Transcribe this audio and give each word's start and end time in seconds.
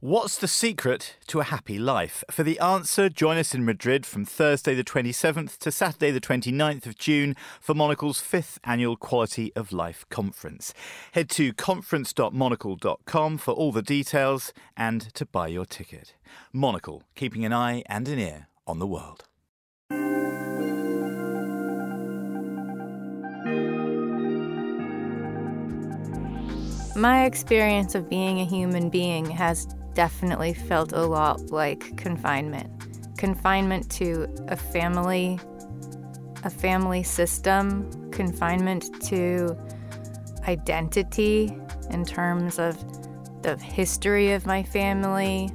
What's 0.00 0.36
the 0.36 0.46
secret 0.46 1.16
to 1.28 1.40
a 1.40 1.44
happy 1.44 1.78
life? 1.78 2.22
For 2.30 2.42
the 2.42 2.58
answer, 2.58 3.08
join 3.08 3.38
us 3.38 3.54
in 3.54 3.64
Madrid 3.64 4.04
from 4.04 4.26
Thursday 4.26 4.74
the 4.74 4.84
27th 4.84 5.56
to 5.56 5.72
Saturday 5.72 6.10
the 6.10 6.20
29th 6.20 6.84
of 6.84 6.98
June 6.98 7.34
for 7.62 7.72
Monocle's 7.72 8.20
fifth 8.20 8.58
annual 8.62 8.98
Quality 8.98 9.54
of 9.56 9.72
Life 9.72 10.04
conference. 10.10 10.74
Head 11.12 11.30
to 11.30 11.54
conference.monocle.com 11.54 13.38
for 13.38 13.54
all 13.54 13.72
the 13.72 13.80
details 13.80 14.52
and 14.76 15.14
to 15.14 15.24
buy 15.24 15.48
your 15.48 15.64
ticket. 15.64 16.14
Monocle, 16.52 17.02
keeping 17.14 17.46
an 17.46 17.54
eye 17.54 17.82
and 17.86 18.06
an 18.06 18.18
ear 18.18 18.48
on 18.66 18.78
the 18.78 18.86
world. 18.86 19.24
My 26.94 27.24
experience 27.24 27.94
of 27.94 28.10
being 28.10 28.40
a 28.40 28.44
human 28.44 28.90
being 28.90 29.24
has 29.30 29.66
definitely 29.96 30.52
felt 30.52 30.92
a 30.92 31.00
lot 31.00 31.50
like 31.50 31.96
confinement. 31.96 32.70
Confinement 33.16 33.90
to 33.92 34.28
a 34.48 34.56
family, 34.56 35.40
a 36.44 36.50
family 36.50 37.02
system, 37.02 37.90
confinement 38.10 38.84
to 39.06 39.56
identity 40.46 41.56
in 41.90 42.04
terms 42.04 42.58
of 42.58 42.76
the 43.42 43.56
history 43.56 44.32
of 44.32 44.44
my 44.44 44.62
family, 44.62 45.46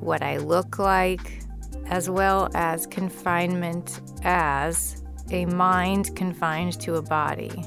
what 0.00 0.22
I 0.22 0.36
look 0.36 0.78
like, 0.78 1.42
as 1.86 2.10
well 2.10 2.50
as 2.54 2.86
confinement 2.86 4.02
as 4.24 5.02
a 5.30 5.46
mind 5.46 6.14
confined 6.16 6.78
to 6.82 6.96
a 6.96 7.02
body. 7.02 7.64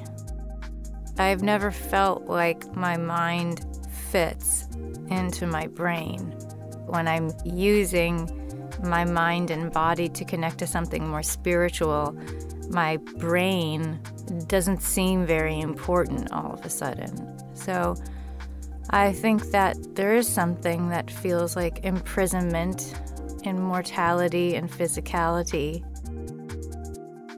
I've 1.18 1.42
never 1.42 1.72
felt 1.72 2.26
like 2.26 2.76
my 2.76 2.98
mind 2.98 3.66
fits 4.16 4.66
into 5.10 5.46
my 5.46 5.68
brain. 5.68 6.20
When 6.86 7.06
I'm 7.06 7.34
using 7.44 8.16
my 8.82 9.04
mind 9.04 9.52
and 9.52 9.74
body 9.74 10.08
to 10.08 10.24
connect 10.24 10.60
to 10.60 10.68
something 10.68 11.06
more 11.06 11.22
spiritual, 11.22 12.18
my 12.70 12.96
brain 13.18 14.00
doesn't 14.48 14.82
seem 14.82 15.26
very 15.26 15.60
important 15.60 16.32
all 16.32 16.54
of 16.54 16.66
a 16.66 16.70
sudden. 16.70 17.12
So 17.56 17.98
I 18.90 19.12
think 19.12 19.52
that 19.52 19.76
there 19.96 20.16
is 20.16 20.30
something 20.30 20.88
that 20.92 21.12
feels 21.12 21.58
like 21.58 21.84
imprisonment 21.84 22.96
in 23.44 23.62
mortality 23.62 24.56
and 24.56 24.72
physicality. 24.72 25.84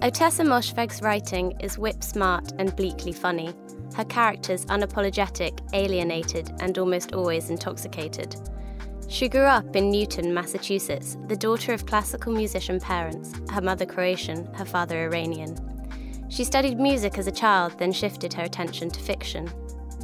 Ottessa 0.03 0.45
Moshfegh's 0.45 1.01
writing 1.01 1.59
is 1.59 1.79
whip 1.79 2.03
smart 2.03 2.51
and 2.59 2.75
bleakly 2.75 3.13
funny 3.13 3.55
her 3.97 4.05
characters 4.05 4.63
unapologetic, 4.67 5.59
alienated, 5.73 6.51
and 6.59 6.77
almost 6.77 7.13
always 7.13 7.49
intoxicated. 7.49 8.35
She 9.07 9.27
grew 9.27 9.45
up 9.45 9.75
in 9.75 9.89
Newton, 9.89 10.31
Massachusetts, 10.33 11.17
the 11.27 11.35
daughter 11.35 11.73
of 11.73 11.87
classical 11.87 12.31
musician 12.31 12.79
parents, 12.79 13.33
her 13.49 13.61
mother 13.61 13.87
Croatian, 13.87 14.45
her 14.53 14.65
father 14.65 15.05
Iranian. 15.05 15.57
She 16.29 16.43
studied 16.43 16.79
music 16.79 17.17
as 17.17 17.25
a 17.25 17.31
child, 17.31 17.79
then 17.79 17.91
shifted 17.91 18.33
her 18.33 18.43
attention 18.43 18.91
to 18.91 18.99
fiction. 18.99 19.49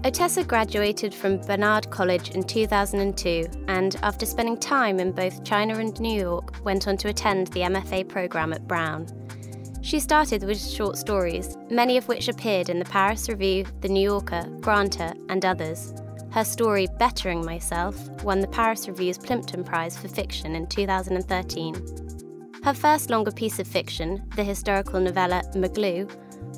Ottessa 0.02 0.46
graduated 0.46 1.14
from 1.14 1.38
Barnard 1.38 1.92
College 1.92 2.32
in 2.32 2.44
2002 2.44 3.46
and, 3.68 3.96
after 4.02 4.26
spending 4.26 4.58
time 4.58 5.00
in 5.00 5.12
both 5.12 5.44
China 5.44 5.78
and 5.78 6.00
New 6.00 6.20
York, 6.20 6.66
went 6.66 6.88
on 6.88 6.98
to 6.98 7.10
attend 7.10 7.48
the 7.48 7.62
MFA 7.62 8.10
program 8.10 8.54
at 8.54 8.68
Brown. 8.68 9.06
She 9.84 10.00
started 10.00 10.44
with 10.46 10.66
short 10.66 10.98
stories, 10.98 11.58
many 11.70 11.98
of 11.98 12.08
which 12.08 12.30
appeared 12.30 12.70
in 12.70 12.80
the 12.80 12.86
Paris 12.86 13.28
Review, 13.28 13.66
The 13.82 13.90
New 13.90 14.02
Yorker, 14.02 14.48
Granta, 14.62 15.14
and 15.28 15.44
others. 15.44 15.94
Her 16.32 16.46
story, 16.46 16.88
Bettering 17.00 17.44
Myself, 17.44 17.98
won 18.24 18.40
the 18.40 18.48
Paris 18.48 18.88
Review's 18.88 19.18
Plimpton 19.18 19.66
Prize 19.66 19.98
for 19.98 20.08
Fiction 20.08 20.56
in 20.56 20.68
2013. 20.68 21.76
Her 22.64 22.74
first 22.74 23.10
longer 23.10 23.32
piece 23.32 23.60
of 23.60 23.68
fiction, 23.68 24.24
the 24.38 24.44
historical 24.46 25.02
novella 25.02 25.44
McGlue, 25.54 26.10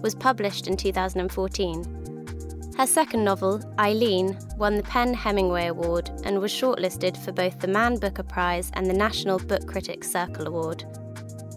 was 0.03 0.14
published 0.14 0.68
in 0.68 0.78
2014. 0.78 2.74
Her 2.78 2.85
second 2.85 3.24
novel, 3.24 3.59
Eileen, 3.80 4.38
won 4.56 4.78
the 4.78 4.84
PEN 4.84 5.16
Hemingway 5.16 5.66
Award 5.66 6.12
and 6.25 6.40
was 6.40 6.52
shortlisted 6.53 7.18
for 7.18 7.31
both 7.31 7.59
the 7.59 7.68
Man 7.68 7.97
Booker 7.97 8.22
Prize 8.22 8.69
and 8.74 8.85
the 8.85 8.94
National 8.94 9.40
Book 9.40 9.66
Critics 9.66 10.12
Circle 10.12 10.46
Award. 10.46 10.85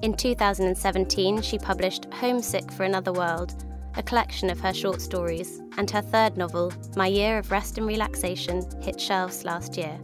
In 0.00 0.14
2017, 0.14 1.42
she 1.42 1.58
published 1.58 2.06
Homesick 2.12 2.70
for 2.70 2.84
Another 2.84 3.12
World, 3.12 3.64
a 3.96 4.02
collection 4.02 4.48
of 4.48 4.60
her 4.60 4.72
short 4.72 5.00
stories, 5.00 5.60
and 5.76 5.90
her 5.90 6.00
third 6.00 6.36
novel, 6.36 6.72
My 6.94 7.08
Year 7.08 7.38
of 7.38 7.50
Rest 7.50 7.78
and 7.78 7.86
Relaxation, 7.86 8.62
hit 8.80 9.00
shelves 9.00 9.44
last 9.44 9.76
year. 9.76 9.98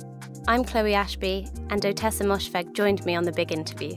I'm 0.49 0.65
Chloe 0.65 0.95
Ashby, 0.95 1.47
and 1.71 1.81
Ottessa 1.81 2.27
Moshfegh 2.27 2.73
joined 2.73 3.07
me 3.07 3.15
on 3.15 3.23
the 3.23 3.31
big 3.31 3.53
interview. 3.53 3.95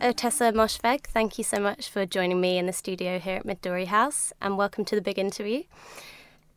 Ottessa 0.00 0.52
Moshfegh, 0.52 1.04
thank 1.06 1.38
you 1.38 1.44
so 1.44 1.60
much 1.60 1.90
for 1.90 2.04
joining 2.06 2.40
me 2.40 2.58
in 2.58 2.66
the 2.66 2.72
studio 2.72 3.20
here 3.20 3.36
at 3.36 3.46
Midori 3.46 3.86
House, 3.86 4.32
and 4.42 4.58
welcome 4.58 4.84
to 4.84 4.96
the 4.96 5.00
big 5.00 5.16
interview. 5.16 5.62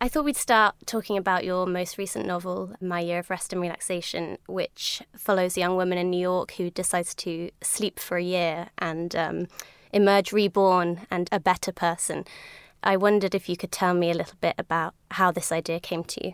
I 0.03 0.07
thought 0.07 0.25
we'd 0.25 0.35
start 0.35 0.73
talking 0.87 1.15
about 1.15 1.43
your 1.43 1.67
most 1.67 1.99
recent 1.99 2.25
novel, 2.25 2.73
My 2.81 3.01
Year 3.01 3.19
of 3.19 3.29
Rest 3.29 3.53
and 3.53 3.61
Relaxation, 3.61 4.39
which 4.47 5.03
follows 5.15 5.55
a 5.55 5.59
young 5.59 5.75
woman 5.75 5.99
in 5.99 6.09
New 6.09 6.19
York 6.19 6.53
who 6.53 6.71
decides 6.71 7.13
to 7.15 7.51
sleep 7.61 7.99
for 7.99 8.17
a 8.17 8.23
year 8.23 8.69
and 8.79 9.15
um, 9.15 9.47
emerge 9.93 10.33
reborn 10.33 11.01
and 11.11 11.29
a 11.31 11.39
better 11.39 11.71
person. 11.71 12.25
I 12.83 12.97
wondered 12.97 13.35
if 13.35 13.47
you 13.47 13.55
could 13.55 13.71
tell 13.71 13.93
me 13.93 14.09
a 14.09 14.15
little 14.15 14.39
bit 14.41 14.55
about 14.57 14.95
how 15.11 15.29
this 15.29 15.51
idea 15.51 15.79
came 15.79 16.03
to 16.05 16.29
you. 16.29 16.33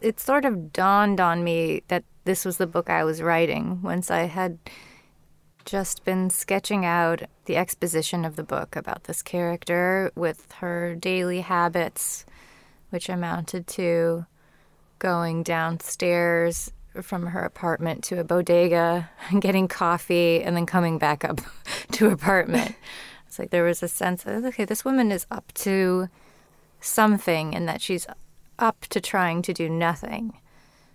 It 0.00 0.18
sort 0.18 0.46
of 0.46 0.72
dawned 0.72 1.20
on 1.20 1.44
me 1.44 1.82
that 1.88 2.04
this 2.24 2.46
was 2.46 2.56
the 2.56 2.66
book 2.66 2.88
I 2.88 3.04
was 3.04 3.20
writing 3.20 3.82
once 3.82 4.10
I 4.10 4.20
had 4.20 4.58
just 5.66 6.02
been 6.06 6.30
sketching 6.30 6.86
out 6.86 7.24
the 7.44 7.58
exposition 7.58 8.24
of 8.24 8.36
the 8.36 8.42
book 8.42 8.74
about 8.74 9.04
this 9.04 9.22
character 9.22 10.10
with 10.14 10.50
her 10.60 10.94
daily 10.94 11.42
habits 11.42 12.24
which 12.92 13.08
amounted 13.08 13.66
to 13.66 14.26
going 14.98 15.42
downstairs 15.42 16.72
from 17.00 17.26
her 17.26 17.40
apartment 17.40 18.04
to 18.04 18.20
a 18.20 18.24
bodega 18.24 19.08
and 19.30 19.40
getting 19.46 19.66
coffee 19.66 20.42
and 20.42 20.56
then 20.56 20.66
coming 20.66 20.98
back 20.98 21.24
up 21.24 21.40
to 21.92 22.08
apartment. 22.08 22.76
It's 23.26 23.38
like 23.38 23.48
there 23.48 23.64
was 23.64 23.82
a 23.82 23.88
sense 23.88 24.26
of, 24.26 24.44
okay, 24.44 24.66
this 24.66 24.84
woman 24.84 25.10
is 25.10 25.26
up 25.30 25.54
to 25.54 26.10
something 26.82 27.54
and 27.54 27.66
that 27.66 27.80
she's 27.80 28.06
up 28.58 28.82
to 28.90 29.00
trying 29.00 29.40
to 29.40 29.54
do 29.54 29.70
nothing. 29.70 30.38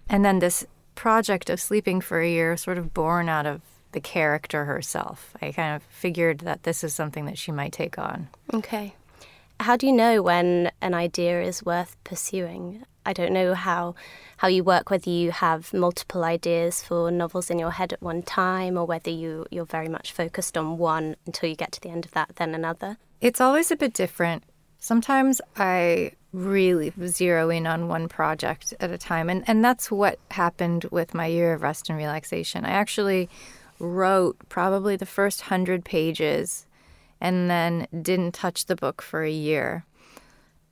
And 0.08 0.24
then 0.24 0.38
this 0.38 0.64
project 0.94 1.50
of 1.50 1.60
sleeping 1.60 2.00
for 2.00 2.22
a 2.22 2.30
year 2.30 2.56
sort 2.56 2.78
of 2.78 2.94
born 2.94 3.28
out 3.28 3.48
of 3.48 3.62
the 3.92 4.00
character 4.00 4.66
herself. 4.66 5.36
I 5.42 5.52
kind 5.52 5.76
of 5.76 5.82
figured 5.84 6.42
that 6.42 6.62
this 6.62 6.84
is 6.84 6.94
something 6.94 7.26
that 7.26 7.40
she 7.40 7.52
might 7.52 7.74
take 7.74 7.98
on. 7.98 8.28
Okay. 8.54 8.94
How 9.60 9.76
do 9.76 9.88
you 9.88 9.94
know 9.94 10.22
when 10.22 10.72
an 10.82 10.94
idea 10.94 11.42
is 11.42 11.66
worth 11.66 11.96
pursuing? 12.04 12.84
I 13.06 13.14
don't 13.14 13.34
know 13.34 13.54
how 13.54 13.96
how 14.38 14.48
you 14.48 14.64
work, 14.64 14.92
whether 14.92 15.10
you 15.10 15.32
have 15.32 15.74
multiple 15.74 16.24
ideas 16.24 16.84
for 16.84 17.10
novels 17.10 17.50
in 17.50 17.58
your 17.58 17.72
head 17.72 17.94
at 17.94 18.02
one 18.02 18.22
time, 18.22 18.78
or 18.78 18.86
whether 18.86 19.10
you 19.10 19.48
you're 19.50 19.66
very 19.66 19.88
much 19.88 20.12
focused 20.12 20.58
on 20.58 20.78
one 20.78 21.16
until 21.26 21.50
you 21.50 21.56
get 21.56 21.72
to 21.72 21.82
the 21.82 21.90
end 21.90 22.06
of 22.06 22.12
that, 22.12 22.36
then 22.36 22.54
another. 22.54 22.98
It's 23.20 23.42
always 23.42 23.72
a 23.72 23.76
bit 23.76 23.94
different. 23.94 24.44
Sometimes 24.78 25.42
I 25.56 26.12
really 26.34 26.94
zero 27.08 27.50
in 27.50 27.66
on 27.66 27.88
one 27.88 28.08
project 28.08 28.76
at 28.80 28.92
a 28.92 28.98
time, 28.98 29.30
and 29.30 29.44
and 29.48 29.66
that's 29.66 29.90
what 29.90 30.20
happened 30.32 30.86
with 30.92 31.16
my 31.16 31.26
year 31.26 31.54
of 31.54 31.64
rest 31.64 31.90
and 31.90 31.98
relaxation. 31.98 32.64
I 32.64 32.72
actually 32.72 33.28
wrote 33.80 34.38
probably 34.50 34.96
the 34.96 35.06
first 35.06 35.42
hundred 35.42 35.84
pages 35.84 36.67
and 37.20 37.50
then 37.50 37.88
didn't 38.02 38.34
touch 38.34 38.66
the 38.66 38.76
book 38.76 39.02
for 39.02 39.24
a 39.24 39.32
year. 39.32 39.86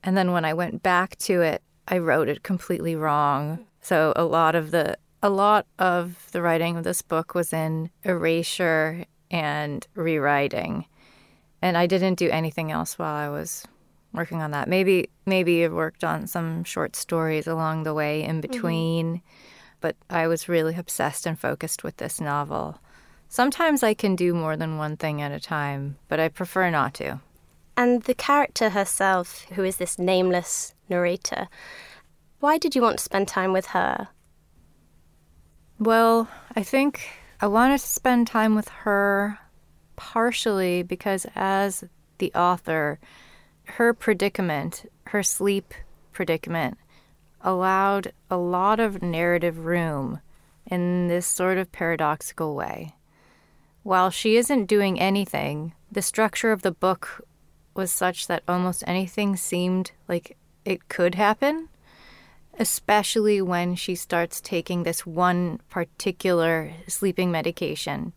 And 0.02 0.16
then 0.16 0.32
when 0.32 0.44
I 0.44 0.54
went 0.54 0.82
back 0.82 1.16
to 1.18 1.42
it, 1.42 1.62
I 1.88 1.98
wrote 1.98 2.28
it 2.28 2.42
completely 2.42 2.96
wrong. 2.96 3.66
So 3.80 4.12
a 4.16 4.24
lot 4.24 4.54
of 4.54 4.70
the 4.70 4.96
a 5.22 5.30
lot 5.30 5.66
of 5.78 6.28
the 6.32 6.42
writing 6.42 6.76
of 6.76 6.84
this 6.84 7.02
book 7.02 7.34
was 7.34 7.52
in 7.52 7.90
erasure 8.04 9.04
and 9.30 9.86
rewriting. 9.94 10.86
And 11.62 11.76
I 11.76 11.86
didn't 11.86 12.18
do 12.18 12.30
anything 12.30 12.70
else 12.70 12.98
while 12.98 13.14
I 13.14 13.28
was 13.28 13.66
working 14.12 14.42
on 14.42 14.50
that. 14.52 14.68
Maybe 14.68 15.10
maybe 15.24 15.64
I 15.64 15.68
worked 15.68 16.04
on 16.04 16.26
some 16.26 16.64
short 16.64 16.96
stories 16.96 17.46
along 17.46 17.82
the 17.82 17.94
way 17.94 18.22
in 18.22 18.40
mm-hmm. 18.40 18.52
between, 18.52 19.06
mm-hmm. 19.06 19.76
but 19.80 19.96
I 20.10 20.26
was 20.26 20.48
really 20.48 20.76
obsessed 20.76 21.26
and 21.26 21.38
focused 21.38 21.82
with 21.82 21.96
this 21.96 22.20
novel. 22.20 22.80
Sometimes 23.28 23.82
I 23.82 23.94
can 23.94 24.16
do 24.16 24.34
more 24.34 24.56
than 24.56 24.78
one 24.78 24.96
thing 24.96 25.20
at 25.20 25.32
a 25.32 25.40
time, 25.40 25.96
but 26.08 26.20
I 26.20 26.28
prefer 26.28 26.70
not 26.70 26.94
to. 26.94 27.20
And 27.76 28.02
the 28.02 28.14
character 28.14 28.70
herself, 28.70 29.44
who 29.52 29.64
is 29.64 29.76
this 29.76 29.98
nameless 29.98 30.74
narrator, 30.88 31.48
why 32.40 32.58
did 32.58 32.74
you 32.74 32.82
want 32.82 32.98
to 32.98 33.04
spend 33.04 33.28
time 33.28 33.52
with 33.52 33.66
her? 33.66 34.08
Well, 35.78 36.28
I 36.54 36.62
think 36.62 37.08
I 37.40 37.46
wanted 37.48 37.80
to 37.80 37.86
spend 37.86 38.26
time 38.26 38.54
with 38.54 38.68
her 38.68 39.38
partially 39.96 40.82
because, 40.82 41.26
as 41.34 41.84
the 42.18 42.32
author, 42.34 42.98
her 43.64 43.92
predicament, 43.92 44.90
her 45.08 45.22
sleep 45.22 45.74
predicament, 46.12 46.78
allowed 47.42 48.12
a 48.30 48.36
lot 48.36 48.80
of 48.80 49.02
narrative 49.02 49.66
room 49.66 50.20
in 50.66 51.08
this 51.08 51.26
sort 51.26 51.58
of 51.58 51.70
paradoxical 51.72 52.54
way. 52.54 52.94
While 53.86 54.10
she 54.10 54.36
isn't 54.36 54.66
doing 54.66 54.98
anything, 54.98 55.72
the 55.92 56.02
structure 56.02 56.50
of 56.50 56.62
the 56.62 56.72
book 56.72 57.24
was 57.72 57.92
such 57.92 58.26
that 58.26 58.42
almost 58.48 58.82
anything 58.84 59.36
seemed 59.36 59.92
like 60.08 60.36
it 60.64 60.88
could 60.88 61.14
happen, 61.14 61.68
especially 62.58 63.40
when 63.40 63.76
she 63.76 63.94
starts 63.94 64.40
taking 64.40 64.82
this 64.82 65.06
one 65.06 65.60
particular 65.70 66.72
sleeping 66.88 67.30
medication 67.30 68.12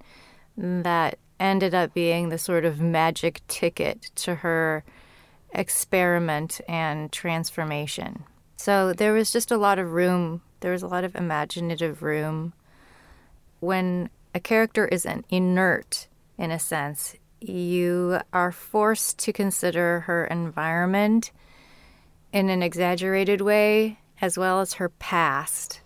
that 0.58 1.20
ended 1.40 1.76
up 1.76 1.94
being 1.94 2.30
the 2.30 2.40
sort 2.40 2.66
of 2.66 2.82
magic 2.82 3.46
ticket 3.48 4.10
to 4.16 4.36
her 4.42 4.84
experiment 5.52 6.62
and 6.68 7.12
transformation. 7.12 8.24
So 8.58 8.92
there 8.92 9.14
was 9.14 9.32
just 9.32 9.52
a 9.52 9.58
lot 9.58 9.78
of 9.78 9.92
room, 9.92 10.42
there 10.62 10.72
was 10.72 10.82
a 10.82 10.88
lot 10.88 11.04
of 11.04 11.16
imaginative 11.16 12.02
room. 12.02 12.54
When 13.60 14.10
a 14.34 14.40
character 14.40 14.88
is 14.88 15.06
an 15.06 15.24
inert, 15.30 16.08
in 16.38 16.52
a 16.52 16.60
sense, 16.60 17.16
you 17.42 18.20
are 18.34 18.52
forced 18.52 19.18
to 19.20 19.34
consider 19.34 20.02
her 20.02 20.26
environment 20.26 21.32
in 22.32 22.50
an 22.50 22.62
exaggerated 22.62 23.42
way 23.42 24.00
as 24.22 24.38
well 24.38 24.62
as 24.62 24.74
her 24.74 24.90
past. 24.90 25.82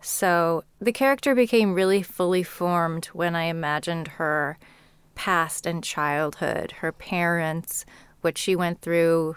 So 0.00 0.64
the 0.80 0.92
character 0.92 1.34
became 1.34 1.74
really 1.74 2.02
fully 2.02 2.42
formed 2.42 3.06
when 3.06 3.36
I 3.36 3.44
imagined 3.44 4.08
her 4.08 4.58
past 5.14 5.66
and 5.66 5.84
childhood, 5.84 6.72
her 6.80 6.92
parents, 6.92 7.84
what 8.20 8.38
she 8.38 8.56
went 8.56 8.80
through. 8.80 9.36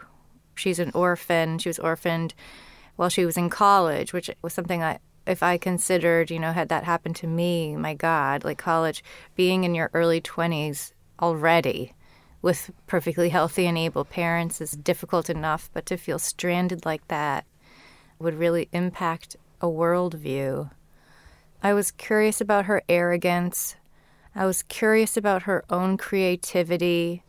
She's 0.56 0.80
an 0.80 0.92
orphan. 0.94 1.60
She 1.60 1.69
was 1.69 1.80
orphaned 1.80 2.34
while 2.95 3.10
she 3.10 3.25
was 3.25 3.38
in 3.38 3.50
college, 3.50 4.13
which 4.13 4.30
was 4.42 4.54
something 4.54 4.84
I, 4.84 5.00
if 5.25 5.41
I 5.41 5.57
considered, 5.57 6.31
you 6.31 6.39
know, 6.39 6.51
had 6.51 6.69
that 6.69 6.83
happened 6.83 7.15
to 7.17 7.27
me, 7.27 7.75
my 7.75 7.93
God, 7.93 8.43
like 8.43 8.57
college, 8.57 9.03
being 9.35 9.63
in 9.63 9.75
your 9.75 9.89
early 9.93 10.21
20s 10.21 10.91
already 11.21 11.93
with 12.41 12.71
perfectly 12.87 13.29
healthy 13.29 13.65
and 13.65 13.77
able 13.77 14.03
parents 14.03 14.59
is 14.59 14.71
difficult 14.71 15.29
enough, 15.29 15.69
but 15.73 15.85
to 15.85 15.97
feel 15.97 16.19
stranded 16.19 16.85
like 16.85 17.07
that 17.07 17.45
would 18.19 18.35
really 18.35 18.67
impact 18.73 19.37
a 19.61 19.67
worldview. 19.67 20.69
I 21.61 21.73
was 21.73 21.91
curious 21.91 22.41
about 22.41 22.65
her 22.65 22.83
arrogance, 22.89 23.77
I 24.35 24.45
was 24.45 24.63
curious 24.63 25.15
about 25.15 25.43
her 25.43 25.63
own 25.69 25.95
creativity 25.95 27.23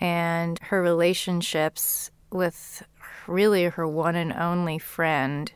and 0.00 0.58
her 0.64 0.82
relationships 0.82 2.10
with 2.30 2.82
really 3.26 3.64
her 3.64 3.86
one 3.86 4.16
and 4.16 4.32
only 4.32 4.78
friend, 4.78 5.52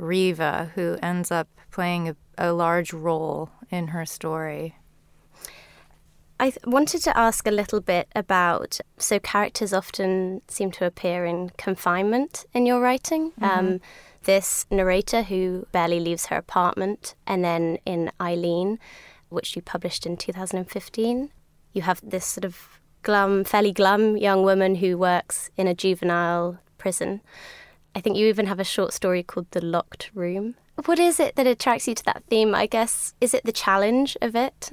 Reva, 0.00 0.72
who 0.74 0.96
ends 1.02 1.30
up 1.30 1.48
playing 1.70 2.08
a, 2.08 2.16
a 2.38 2.52
large 2.52 2.92
role 2.92 3.50
in 3.70 3.88
her 3.88 4.04
story. 4.06 4.76
I 6.40 6.50
th- 6.50 6.64
wanted 6.64 7.02
to 7.02 7.16
ask 7.16 7.46
a 7.46 7.50
little 7.50 7.80
bit 7.80 8.08
about 8.16 8.80
so 8.96 9.18
characters 9.18 9.74
often 9.74 10.40
seem 10.48 10.70
to 10.72 10.86
appear 10.86 11.26
in 11.26 11.50
confinement 11.58 12.46
in 12.54 12.64
your 12.64 12.80
writing. 12.80 13.32
Mm-hmm. 13.32 13.44
Um, 13.44 13.80
this 14.24 14.66
narrator 14.70 15.22
who 15.22 15.66
barely 15.72 16.00
leaves 16.00 16.26
her 16.26 16.36
apartment, 16.36 17.14
and 17.26 17.44
then 17.44 17.78
in 17.86 18.10
Eileen, 18.20 18.78
which 19.28 19.56
you 19.56 19.62
published 19.62 20.06
in 20.06 20.16
2015. 20.16 21.30
You 21.72 21.82
have 21.82 22.00
this 22.02 22.26
sort 22.26 22.44
of 22.44 22.80
glum, 23.02 23.44
fairly 23.44 23.72
glum 23.72 24.16
young 24.16 24.42
woman 24.42 24.76
who 24.76 24.98
works 24.98 25.50
in 25.56 25.66
a 25.66 25.74
juvenile 25.74 26.58
prison. 26.78 27.20
I 27.94 28.00
think 28.00 28.16
you 28.16 28.26
even 28.26 28.46
have 28.46 28.60
a 28.60 28.64
short 28.64 28.92
story 28.92 29.22
called 29.22 29.50
The 29.50 29.64
Locked 29.64 30.10
Room. 30.14 30.54
What 30.84 30.98
is 30.98 31.20
it 31.20 31.36
that 31.36 31.46
attracts 31.46 31.88
you 31.88 31.94
to 31.94 32.04
that 32.04 32.22
theme? 32.28 32.54
I 32.54 32.66
guess, 32.66 33.14
is 33.20 33.34
it 33.34 33.44
the 33.44 33.52
challenge 33.52 34.16
of 34.22 34.34
it? 34.34 34.72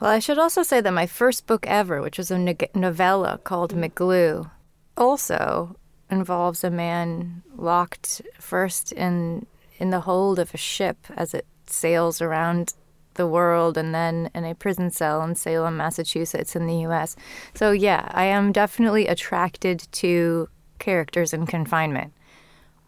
Well, 0.00 0.10
I 0.10 0.18
should 0.18 0.38
also 0.38 0.62
say 0.62 0.80
that 0.80 0.92
my 0.92 1.06
first 1.06 1.46
book 1.46 1.66
ever, 1.66 2.02
which 2.02 2.18
was 2.18 2.30
a 2.30 2.38
novella 2.74 3.38
called 3.44 3.74
mm. 3.74 3.88
McGlue, 3.88 4.50
also 4.96 5.76
involves 6.10 6.62
a 6.62 6.70
man 6.70 7.42
locked 7.56 8.20
first 8.38 8.92
in 8.92 9.46
in 9.78 9.90
the 9.90 10.00
hold 10.00 10.38
of 10.38 10.54
a 10.54 10.56
ship 10.56 10.98
as 11.16 11.34
it 11.34 11.46
sails 11.66 12.20
around 12.20 12.74
the 13.14 13.26
world 13.26 13.76
and 13.76 13.94
then 13.94 14.30
in 14.34 14.44
a 14.44 14.54
prison 14.54 14.90
cell 14.90 15.22
in 15.22 15.34
Salem, 15.34 15.76
Massachusetts, 15.76 16.54
in 16.54 16.66
the 16.66 16.86
US. 16.86 17.16
So, 17.54 17.72
yeah, 17.72 18.08
I 18.12 18.24
am 18.24 18.52
definitely 18.52 19.06
attracted 19.06 19.86
to 19.92 20.48
characters 20.78 21.32
in 21.32 21.46
confinement. 21.46 22.12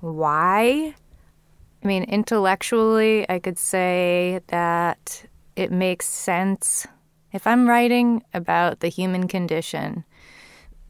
Why? 0.00 0.94
I 1.82 1.86
mean, 1.86 2.04
intellectually, 2.04 3.28
I 3.28 3.38
could 3.38 3.58
say 3.58 4.40
that 4.48 5.24
it 5.54 5.70
makes 5.70 6.06
sense. 6.06 6.86
If 7.32 7.46
I'm 7.46 7.68
writing 7.68 8.22
about 8.34 8.80
the 8.80 8.88
human 8.88 9.28
condition, 9.28 10.04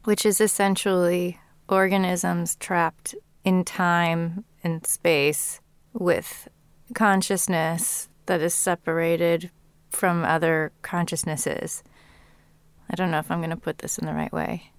which 0.03 0.25
is 0.25 0.39
essentially 0.39 1.39
organisms 1.69 2.55
trapped 2.55 3.15
in 3.43 3.63
time 3.63 4.45
and 4.63 4.85
space 4.85 5.59
with 5.93 6.47
consciousness 6.93 8.09
that 8.25 8.41
is 8.41 8.53
separated 8.53 9.51
from 9.89 10.23
other 10.23 10.71
consciousnesses. 10.81 11.83
I 12.89 12.95
don't 12.95 13.11
know 13.11 13.19
if 13.19 13.31
I'm 13.31 13.39
going 13.39 13.49
to 13.49 13.57
put 13.57 13.79
this 13.79 13.97
in 13.97 14.05
the 14.05 14.13
right 14.13 14.31
way. 14.31 14.71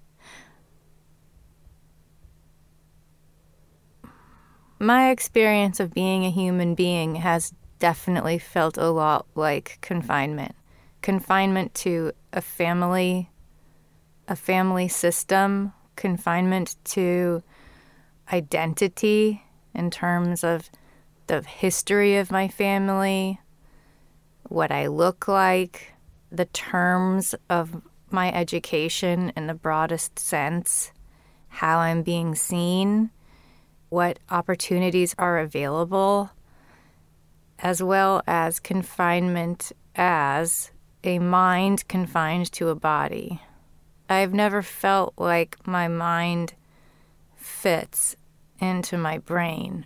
My 4.81 5.09
experience 5.09 5.81
of 5.81 5.93
being 5.93 6.23
a 6.23 6.31
human 6.31 6.73
being 6.73 7.15
has 7.15 7.53
definitely 7.79 8.39
felt 8.39 8.77
a 8.77 8.89
lot 8.89 9.25
like 9.35 9.77
confinement. 9.81 10.55
Confinement 11.01 11.73
to 11.75 12.13
a 12.31 12.39
family, 12.39 13.29
a 14.29 14.37
family 14.37 14.87
system, 14.87 15.73
confinement 15.97 16.77
to 16.85 17.43
identity 18.31 19.43
in 19.75 19.91
terms 19.91 20.45
of 20.45 20.69
the 21.27 21.41
history 21.41 22.15
of 22.15 22.31
my 22.31 22.47
family, 22.47 23.41
what 24.47 24.71
I 24.71 24.87
look 24.87 25.27
like, 25.27 25.93
the 26.31 26.45
terms 26.45 27.35
of 27.49 27.81
my 28.11 28.31
education 28.31 29.33
in 29.35 29.47
the 29.47 29.53
broadest 29.53 30.17
sense, 30.17 30.93
how 31.49 31.79
I'm 31.79 32.01
being 32.01 32.33
seen, 32.33 33.11
what 33.89 34.19
opportunities 34.29 35.15
are 35.17 35.39
available, 35.39 36.31
as 37.59 37.83
well 37.83 38.21
as 38.25 38.59
confinement 38.59 39.71
as 39.95 40.71
a 41.03 41.19
mind 41.19 41.87
confined 41.87 42.51
to 42.53 42.69
a 42.69 42.75
body. 42.75 43.41
I've 44.09 44.33
never 44.33 44.61
felt 44.61 45.13
like 45.17 45.57
my 45.67 45.87
mind 45.87 46.53
fits 47.35 48.15
into 48.59 48.97
my 48.97 49.17
brain 49.17 49.85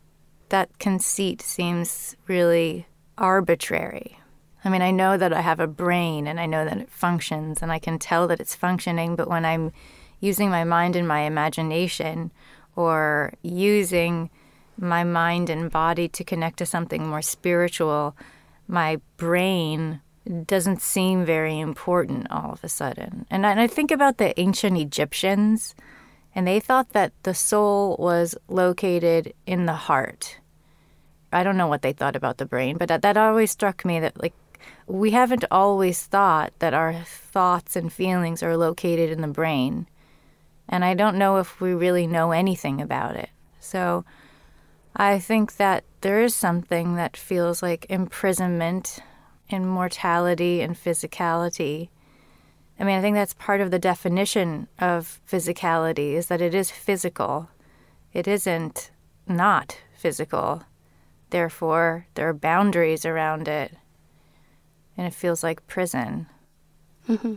that 0.53 0.77
conceit 0.77 1.41
seems 1.41 2.15
really 2.27 2.85
arbitrary. 3.17 4.19
I 4.63 4.69
mean, 4.69 4.83
I 4.83 4.91
know 4.91 5.17
that 5.17 5.33
I 5.33 5.41
have 5.41 5.59
a 5.59 5.65
brain 5.65 6.27
and 6.27 6.39
I 6.39 6.45
know 6.45 6.63
that 6.63 6.77
it 6.77 6.91
functions 6.91 7.63
and 7.63 7.71
I 7.71 7.79
can 7.79 7.97
tell 7.97 8.27
that 8.27 8.39
it's 8.39 8.53
functioning, 8.53 9.15
but 9.15 9.27
when 9.27 9.45
I'm 9.45 9.71
using 10.19 10.51
my 10.51 10.63
mind 10.63 10.95
and 10.95 11.07
my 11.07 11.21
imagination 11.21 12.31
or 12.75 13.33
using 13.41 14.29
my 14.77 15.03
mind 15.03 15.49
and 15.49 15.71
body 15.71 16.07
to 16.09 16.23
connect 16.23 16.57
to 16.57 16.65
something 16.65 17.07
more 17.07 17.21
spiritual, 17.21 18.15
my 18.67 18.99
brain 19.17 20.01
doesn't 20.45 20.81
seem 20.81 21.25
very 21.25 21.59
important 21.59 22.31
all 22.31 22.51
of 22.51 22.63
a 22.63 22.69
sudden. 22.69 23.25
And 23.29 23.45
I, 23.45 23.67
think 23.67 23.91
about 23.91 24.17
the 24.17 24.39
ancient 24.39 24.77
Egyptians, 24.77 25.75
and 26.33 26.47
they 26.47 26.59
thought 26.59 26.89
that 26.89 27.11
the 27.23 27.33
soul 27.33 27.97
was 27.99 28.35
located 28.47 29.33
in 29.45 29.65
the 29.65 29.73
heart. 29.73 30.39
I 31.31 31.43
don't 31.43 31.57
know 31.57 31.67
what 31.67 31.81
they 31.81 31.93
thought 31.93 32.15
about 32.15 32.37
the 32.37 32.45
brain, 32.45 32.77
but 32.77 32.87
that, 32.87 33.01
that 33.01 33.17
always 33.17 33.51
struck 33.51 33.83
me 33.83 33.99
that 33.99 34.21
like 34.21 34.33
we 34.87 35.11
haven't 35.11 35.45
always 35.51 36.03
thought 36.03 36.53
that 36.59 36.73
our 36.73 36.93
thoughts 36.93 37.75
and 37.75 37.91
feelings 37.91 38.43
are 38.43 38.55
located 38.55 39.09
in 39.09 39.21
the 39.21 39.27
brain. 39.27 39.87
And 40.69 40.83
I 40.83 40.93
don't 40.93 41.17
know 41.17 41.37
if 41.37 41.59
we 41.59 41.73
really 41.73 42.07
know 42.07 42.31
anything 42.31 42.81
about 42.81 43.15
it. 43.15 43.29
So 43.59 44.05
I 44.95 45.19
think 45.19 45.57
that 45.57 45.83
there 46.01 46.21
is 46.21 46.35
something 46.35 46.95
that 46.95 47.17
feels 47.17 47.61
like 47.61 47.85
imprisonment 47.89 48.99
in 49.49 49.67
mortality 49.67 50.61
and 50.61 50.75
physicality. 50.75 51.89
I 52.79 52.83
mean, 52.83 52.97
I 52.97 53.01
think 53.01 53.15
that's 53.15 53.33
part 53.33 53.61
of 53.61 53.71
the 53.71 53.79
definition 53.79 54.67
of 54.79 55.19
physicality 55.29 56.13
is 56.13 56.27
that 56.27 56.41
it 56.41 56.55
is 56.55 56.71
physical. 56.71 57.49
It 58.13 58.27
isn't 58.27 58.91
not 59.27 59.77
physical. 59.95 60.63
Therefore, 61.29 62.07
there 62.15 62.27
are 62.29 62.33
boundaries 62.33 63.05
around 63.05 63.47
it, 63.47 63.75
and 64.95 65.07
it 65.07 65.13
feels 65.13 65.43
like 65.43 65.65
prison. 65.67 66.27
Mm-hmm. 67.09 67.35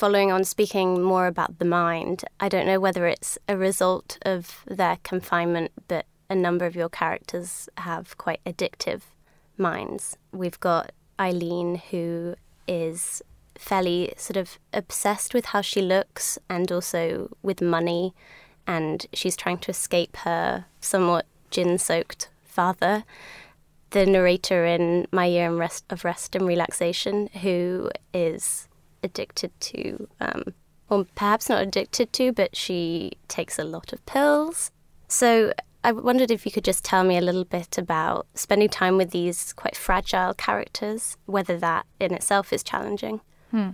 Following 0.00 0.32
on 0.32 0.44
speaking 0.44 1.02
more 1.02 1.26
about 1.26 1.58
the 1.58 1.66
mind, 1.66 2.24
I 2.40 2.48
don't 2.48 2.64
know 2.64 2.80
whether 2.80 3.06
it's 3.06 3.36
a 3.46 3.54
result 3.54 4.16
of 4.22 4.64
their 4.66 4.96
confinement, 5.02 5.72
but 5.88 6.06
a 6.30 6.34
number 6.34 6.64
of 6.64 6.74
your 6.74 6.88
characters 6.88 7.68
have 7.76 8.16
quite 8.16 8.40
addictive 8.46 9.02
minds. 9.58 10.16
We've 10.32 10.58
got 10.58 10.92
Eileen, 11.20 11.82
who 11.90 12.34
is 12.66 13.20
fairly 13.56 14.14
sort 14.16 14.38
of 14.38 14.58
obsessed 14.72 15.34
with 15.34 15.44
how 15.44 15.60
she 15.60 15.82
looks 15.82 16.38
and 16.48 16.72
also 16.72 17.36
with 17.42 17.60
money, 17.60 18.14
and 18.66 19.06
she's 19.12 19.36
trying 19.36 19.58
to 19.58 19.70
escape 19.70 20.16
her 20.24 20.64
somewhat 20.80 21.26
gin 21.50 21.76
soaked 21.76 22.30
father. 22.42 23.04
The 23.90 24.06
narrator 24.06 24.64
in 24.64 25.08
My 25.12 25.26
Year 25.26 25.52
of 25.90 26.04
Rest 26.06 26.34
and 26.34 26.46
Relaxation, 26.46 27.28
who 27.42 27.90
is 28.14 28.66
addicted 29.02 29.52
to, 29.60 30.08
um, 30.20 30.54
or 30.88 31.06
perhaps 31.14 31.48
not 31.48 31.62
addicted 31.62 32.12
to, 32.14 32.32
but 32.32 32.56
she 32.56 33.12
takes 33.28 33.58
a 33.58 33.64
lot 33.64 33.92
of 33.92 34.04
pills. 34.06 34.70
So 35.08 35.52
I 35.82 35.92
wondered 35.92 36.30
if 36.30 36.44
you 36.44 36.52
could 36.52 36.64
just 36.64 36.84
tell 36.84 37.04
me 37.04 37.16
a 37.16 37.22
little 37.22 37.44
bit 37.44 37.78
about 37.78 38.26
spending 38.34 38.68
time 38.68 38.96
with 38.96 39.10
these 39.10 39.52
quite 39.54 39.76
fragile 39.76 40.34
characters, 40.34 41.16
whether 41.26 41.58
that 41.58 41.86
in 41.98 42.12
itself 42.12 42.52
is 42.52 42.62
challenging. 42.62 43.20
Hmm. 43.50 43.70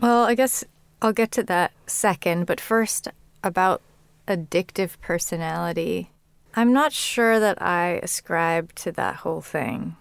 Well, 0.00 0.24
I 0.24 0.34
guess 0.34 0.64
I'll 1.02 1.12
get 1.12 1.30
to 1.32 1.42
that 1.44 1.72
second, 1.86 2.46
but 2.46 2.60
first 2.60 3.08
about 3.44 3.82
addictive 4.26 4.98
personality. 5.00 6.10
I'm 6.54 6.72
not 6.72 6.92
sure 6.92 7.38
that 7.38 7.60
I 7.60 8.00
ascribe 8.02 8.74
to 8.76 8.92
that 8.92 9.16
whole 9.16 9.40
thing. 9.40 9.96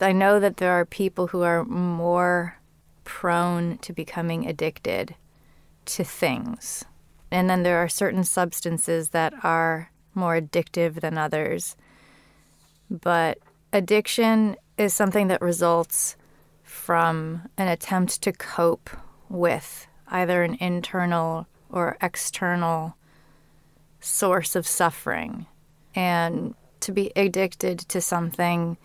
I 0.00 0.12
know 0.12 0.40
that 0.40 0.56
there 0.56 0.72
are 0.72 0.84
people 0.84 1.28
who 1.28 1.42
are 1.42 1.64
more 1.64 2.58
prone 3.04 3.78
to 3.78 3.92
becoming 3.92 4.46
addicted 4.46 5.14
to 5.84 6.04
things. 6.04 6.84
And 7.30 7.48
then 7.48 7.62
there 7.62 7.78
are 7.78 7.88
certain 7.88 8.24
substances 8.24 9.10
that 9.10 9.32
are 9.42 9.90
more 10.14 10.40
addictive 10.40 11.00
than 11.00 11.16
others. 11.16 11.76
But 12.90 13.38
addiction 13.72 14.56
is 14.76 14.92
something 14.92 15.28
that 15.28 15.40
results 15.40 16.16
from 16.62 17.48
an 17.56 17.68
attempt 17.68 18.22
to 18.22 18.32
cope 18.32 18.90
with 19.28 19.86
either 20.08 20.42
an 20.42 20.56
internal 20.60 21.46
or 21.70 21.96
external 22.02 22.96
source 24.00 24.54
of 24.54 24.66
suffering. 24.66 25.46
And 25.94 26.54
to 26.80 26.92
be 26.92 27.12
addicted 27.16 27.78
to 27.78 28.00
something 28.00 28.76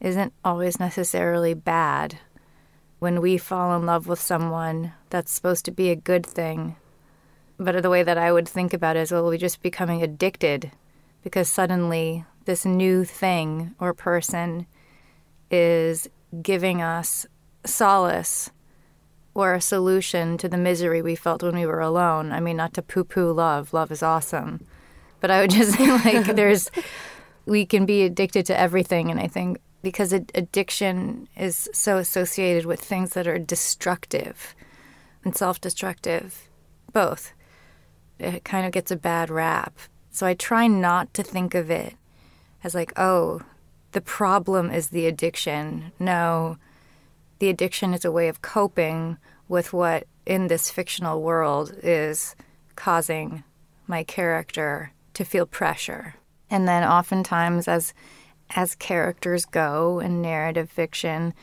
isn't 0.00 0.32
always 0.44 0.78
necessarily 0.78 1.54
bad. 1.54 2.18
When 2.98 3.20
we 3.20 3.36
fall 3.36 3.76
in 3.76 3.84
love 3.84 4.06
with 4.06 4.20
someone, 4.20 4.92
that's 5.10 5.32
supposed 5.32 5.64
to 5.66 5.70
be 5.70 5.90
a 5.90 5.96
good 5.96 6.24
thing. 6.24 6.76
But 7.58 7.82
the 7.82 7.90
way 7.90 8.02
that 8.02 8.18
I 8.18 8.32
would 8.32 8.48
think 8.48 8.72
about 8.72 8.96
it 8.96 9.00
is, 9.00 9.12
well, 9.12 9.24
we're 9.24 9.38
just 9.38 9.62
becoming 9.62 10.02
addicted 10.02 10.72
because 11.22 11.48
suddenly 11.48 12.24
this 12.44 12.64
new 12.64 13.04
thing 13.04 13.74
or 13.78 13.92
person 13.92 14.66
is 15.50 16.08
giving 16.42 16.80
us 16.80 17.26
solace 17.64 18.50
or 19.34 19.54
a 19.54 19.60
solution 19.60 20.38
to 20.38 20.48
the 20.48 20.56
misery 20.56 21.02
we 21.02 21.14
felt 21.14 21.42
when 21.42 21.54
we 21.54 21.66
were 21.66 21.80
alone. 21.80 22.32
I 22.32 22.40
mean, 22.40 22.56
not 22.56 22.72
to 22.74 22.82
poo 22.82 23.04
poo 23.04 23.32
love, 23.32 23.74
love 23.74 23.92
is 23.92 24.02
awesome. 24.02 24.66
But 25.20 25.30
I 25.30 25.40
would 25.40 25.50
just 25.50 25.72
say, 25.76 25.90
like, 25.90 26.36
there's, 26.36 26.70
we 27.44 27.66
can 27.66 27.84
be 27.84 28.02
addicted 28.02 28.46
to 28.46 28.58
everything. 28.58 29.10
And 29.10 29.20
I 29.20 29.26
think 29.26 29.60
because 29.86 30.12
addiction 30.12 31.28
is 31.36 31.68
so 31.72 31.98
associated 31.98 32.66
with 32.66 32.80
things 32.80 33.10
that 33.10 33.28
are 33.28 33.38
destructive 33.38 34.56
and 35.22 35.36
self 35.36 35.60
destructive, 35.60 36.48
both, 36.92 37.32
it 38.18 38.42
kind 38.42 38.66
of 38.66 38.72
gets 38.72 38.90
a 38.90 38.96
bad 38.96 39.30
rap. 39.30 39.78
So 40.10 40.26
I 40.26 40.34
try 40.34 40.66
not 40.66 41.14
to 41.14 41.22
think 41.22 41.54
of 41.54 41.70
it 41.70 41.94
as 42.64 42.74
like, 42.74 42.92
oh, 42.98 43.42
the 43.92 44.00
problem 44.00 44.72
is 44.72 44.88
the 44.88 45.06
addiction. 45.06 45.92
No, 46.00 46.56
the 47.38 47.48
addiction 47.48 47.94
is 47.94 48.04
a 48.04 48.10
way 48.10 48.26
of 48.26 48.42
coping 48.42 49.18
with 49.46 49.72
what 49.72 50.08
in 50.26 50.48
this 50.48 50.68
fictional 50.68 51.22
world 51.22 51.76
is 51.84 52.34
causing 52.74 53.44
my 53.86 54.02
character 54.02 54.90
to 55.14 55.24
feel 55.24 55.46
pressure. 55.46 56.16
And 56.50 56.66
then 56.66 56.82
oftentimes 56.82 57.68
as 57.68 57.94
as 58.50 58.74
characters 58.74 59.44
go 59.44 60.00
in 60.00 60.22
narrative 60.22 60.70
fiction, 60.70 61.34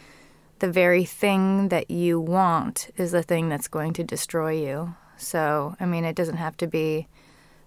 the 0.60 0.72
very 0.72 1.04
thing 1.04 1.70
that 1.70 1.92
you 1.92 2.20
want 2.20 2.90
is 2.98 3.12
the 3.12 3.24
thing 3.24 3.50
that's 3.50 3.68
going 3.68 3.94
to 3.94 4.04
destroy 4.04 4.52
you. 4.52 4.96
So, 5.18 5.76
I 5.80 5.86
mean, 5.86 6.06
it 6.06 6.16
doesn't 6.16 6.38
have 6.38 6.58
to 6.58 6.68
be 6.68 7.08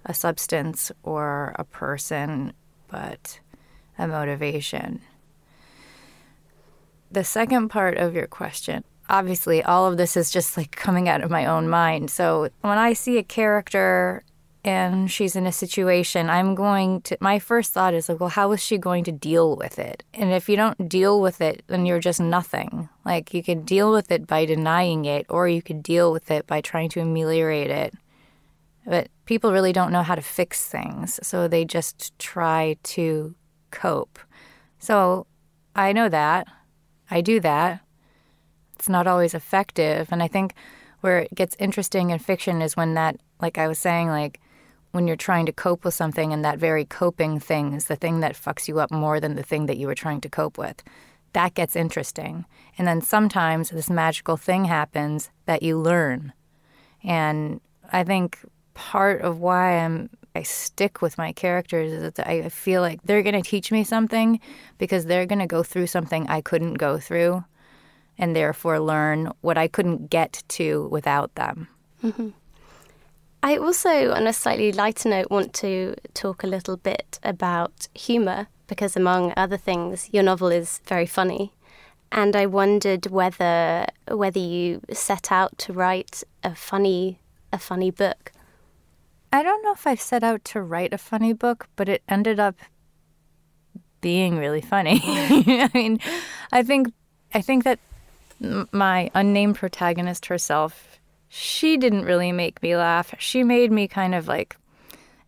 a 0.04 0.14
substance 0.14 0.90
or 1.02 1.54
a 1.58 1.64
person, 1.64 2.52
but 2.88 3.40
a 3.98 4.06
motivation. 4.06 5.00
The 7.10 7.24
second 7.24 7.68
part 7.68 7.96
of 7.98 8.14
your 8.14 8.26
question 8.26 8.84
obviously, 9.08 9.62
all 9.62 9.86
of 9.86 9.96
this 9.96 10.16
is 10.16 10.30
just 10.30 10.56
like 10.56 10.72
coming 10.72 11.08
out 11.08 11.22
of 11.22 11.30
my 11.30 11.46
own 11.46 11.68
mind. 11.68 12.10
So, 12.10 12.48
when 12.62 12.78
I 12.78 12.92
see 12.92 13.18
a 13.18 13.22
character 13.22 14.24
and 14.66 15.08
she's 15.08 15.36
in 15.36 15.46
a 15.46 15.52
situation, 15.52 16.28
I'm 16.28 16.56
going 16.56 17.00
to, 17.02 17.16
my 17.20 17.38
first 17.38 17.72
thought 17.72 17.94
is 17.94 18.08
like, 18.08 18.18
well, 18.18 18.30
how 18.30 18.50
is 18.50 18.60
she 18.60 18.78
going 18.78 19.04
to 19.04 19.12
deal 19.12 19.54
with 19.54 19.78
it? 19.78 20.02
And 20.12 20.32
if 20.32 20.48
you 20.48 20.56
don't 20.56 20.88
deal 20.88 21.20
with 21.20 21.40
it, 21.40 21.62
then 21.68 21.86
you're 21.86 22.00
just 22.00 22.20
nothing. 22.20 22.88
Like, 23.04 23.32
you 23.32 23.44
can 23.44 23.62
deal 23.64 23.92
with 23.92 24.10
it 24.10 24.26
by 24.26 24.44
denying 24.44 25.04
it, 25.04 25.24
or 25.28 25.48
you 25.48 25.62
could 25.62 25.84
deal 25.84 26.12
with 26.12 26.32
it 26.32 26.48
by 26.48 26.60
trying 26.60 26.88
to 26.90 27.00
ameliorate 27.00 27.70
it. 27.70 27.94
But 28.84 29.08
people 29.24 29.52
really 29.52 29.72
don't 29.72 29.92
know 29.92 30.02
how 30.02 30.16
to 30.16 30.22
fix 30.22 30.66
things, 30.66 31.20
so 31.22 31.46
they 31.46 31.64
just 31.64 32.18
try 32.18 32.76
to 32.82 33.36
cope. 33.70 34.18
So 34.80 35.28
I 35.76 35.92
know 35.92 36.08
that. 36.08 36.48
I 37.08 37.20
do 37.20 37.38
that. 37.38 37.82
It's 38.74 38.88
not 38.88 39.06
always 39.06 39.32
effective. 39.32 40.08
And 40.10 40.22
I 40.24 40.28
think 40.28 40.54
where 41.02 41.20
it 41.20 41.34
gets 41.34 41.54
interesting 41.60 42.10
in 42.10 42.18
fiction 42.18 42.60
is 42.62 42.76
when 42.76 42.94
that, 42.94 43.16
like 43.40 43.58
I 43.58 43.68
was 43.68 43.78
saying, 43.78 44.08
like, 44.08 44.40
when 44.96 45.06
you're 45.06 45.14
trying 45.14 45.46
to 45.46 45.52
cope 45.52 45.84
with 45.84 45.94
something 45.94 46.32
and 46.32 46.44
that 46.44 46.58
very 46.58 46.84
coping 46.84 47.38
thing 47.38 47.74
is 47.74 47.84
the 47.84 47.94
thing 47.94 48.20
that 48.20 48.34
fucks 48.34 48.66
you 48.66 48.80
up 48.80 48.90
more 48.90 49.20
than 49.20 49.36
the 49.36 49.42
thing 49.42 49.66
that 49.66 49.76
you 49.76 49.86
were 49.86 49.94
trying 49.94 50.20
to 50.22 50.28
cope 50.28 50.58
with. 50.58 50.82
That 51.34 51.54
gets 51.54 51.76
interesting. 51.76 52.46
And 52.78 52.88
then 52.88 53.02
sometimes 53.02 53.70
this 53.70 53.90
magical 53.90 54.36
thing 54.36 54.64
happens 54.64 55.30
that 55.44 55.62
you 55.62 55.78
learn. 55.78 56.32
And 57.04 57.60
I 57.92 58.02
think 58.04 58.38
part 58.74 59.20
of 59.20 59.38
why 59.38 59.78
I'm 59.78 60.10
I 60.34 60.42
stick 60.42 61.00
with 61.00 61.16
my 61.16 61.32
characters 61.32 61.92
is 61.92 62.12
that 62.12 62.28
I 62.28 62.50
feel 62.50 62.82
like 62.82 63.02
they're 63.04 63.22
going 63.22 63.42
to 63.42 63.48
teach 63.48 63.72
me 63.72 63.84
something 63.84 64.38
because 64.76 65.06
they're 65.06 65.24
going 65.24 65.38
to 65.38 65.46
go 65.46 65.62
through 65.62 65.86
something 65.86 66.28
I 66.28 66.42
couldn't 66.42 66.74
go 66.74 66.98
through 66.98 67.44
and 68.18 68.36
therefore 68.36 68.78
learn 68.78 69.32
what 69.40 69.56
I 69.56 69.66
couldn't 69.66 70.10
get 70.10 70.42
to 70.48 70.88
without 70.88 71.34
them. 71.36 71.68
Mm-hmm. 72.04 72.28
I 73.46 73.58
also, 73.58 74.10
on 74.10 74.26
a 74.26 74.32
slightly 74.32 74.72
lighter 74.72 75.08
note, 75.08 75.30
want 75.30 75.54
to 75.54 75.94
talk 76.14 76.42
a 76.42 76.48
little 76.48 76.76
bit 76.76 77.20
about 77.22 77.86
humour 77.94 78.48
because, 78.66 78.96
among 78.96 79.32
other 79.36 79.56
things, 79.56 80.10
your 80.12 80.24
novel 80.24 80.48
is 80.48 80.80
very 80.84 81.06
funny. 81.06 81.52
And 82.10 82.34
I 82.34 82.46
wondered 82.46 83.06
whether 83.06 83.86
whether 84.10 84.40
you 84.40 84.80
set 84.92 85.30
out 85.30 85.56
to 85.58 85.72
write 85.72 86.24
a 86.42 86.56
funny 86.56 87.20
a 87.52 87.58
funny 87.60 87.92
book. 87.92 88.32
I 89.32 89.44
don't 89.44 89.62
know 89.62 89.74
if 89.74 89.86
I 89.86 89.94
set 89.94 90.24
out 90.24 90.44
to 90.46 90.60
write 90.60 90.92
a 90.92 90.98
funny 90.98 91.32
book, 91.32 91.68
but 91.76 91.88
it 91.88 92.02
ended 92.08 92.40
up 92.40 92.56
being 94.00 94.38
really 94.38 94.60
funny. 94.60 95.00
I 95.04 95.70
mean, 95.72 96.00
I 96.50 96.64
think 96.64 96.92
I 97.32 97.42
think 97.42 97.62
that 97.62 97.78
my 98.72 99.08
unnamed 99.14 99.54
protagonist 99.54 100.26
herself 100.26 100.95
she 101.28 101.76
didn't 101.76 102.04
really 102.04 102.32
make 102.32 102.62
me 102.62 102.76
laugh. 102.76 103.14
She 103.18 103.42
made 103.42 103.72
me 103.72 103.88
kind 103.88 104.14
of 104.14 104.28
like 104.28 104.56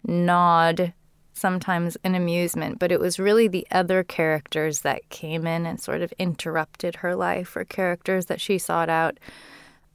nod 0.06 0.92
sometimes 1.32 1.96
in 2.04 2.14
amusement, 2.14 2.78
but 2.78 2.92
it 2.92 3.00
was 3.00 3.18
really 3.18 3.48
the 3.48 3.66
other 3.70 4.02
characters 4.02 4.80
that 4.80 5.08
came 5.08 5.46
in 5.46 5.66
and 5.66 5.80
sort 5.80 6.02
of 6.02 6.12
interrupted 6.18 6.96
her 6.96 7.14
life 7.14 7.56
or 7.56 7.64
characters 7.64 8.26
that 8.26 8.40
she 8.40 8.58
sought 8.58 8.88
out 8.88 9.18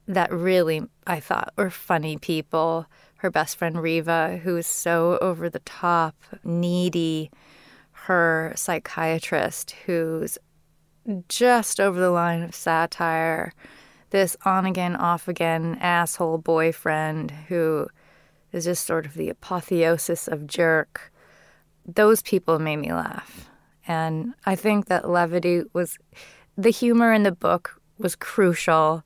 that 0.06 0.32
really 0.32 0.82
I 1.06 1.20
thought 1.20 1.52
were 1.56 1.70
funny 1.70 2.16
people. 2.18 2.86
Her 3.16 3.30
best 3.30 3.56
friend 3.56 3.80
Reva, 3.80 4.40
who 4.42 4.56
is 4.56 4.66
so 4.66 5.18
over 5.22 5.48
the 5.48 5.60
top, 5.60 6.14
needy, 6.44 7.30
her 7.92 8.52
psychiatrist, 8.54 9.70
who's 9.86 10.36
just 11.28 11.80
over 11.80 11.98
the 11.98 12.10
line 12.10 12.42
of 12.42 12.54
satire 12.54 13.52
this 14.14 14.36
on 14.44 14.64
again, 14.64 14.94
off 14.94 15.26
again 15.26 15.76
asshole 15.80 16.38
boyfriend 16.38 17.32
who 17.48 17.88
is 18.52 18.64
just 18.64 18.86
sort 18.86 19.06
of 19.06 19.14
the 19.14 19.28
apotheosis 19.28 20.28
of 20.28 20.46
jerk. 20.46 21.12
Those 21.84 22.22
people 22.22 22.60
made 22.60 22.76
me 22.76 22.92
laugh. 22.92 23.50
And 23.88 24.34
I 24.46 24.54
think 24.54 24.86
that 24.86 25.10
levity 25.10 25.64
was 25.72 25.98
the 26.56 26.70
humor 26.70 27.12
in 27.12 27.24
the 27.24 27.32
book 27.32 27.80
was 27.98 28.14
crucial 28.14 29.02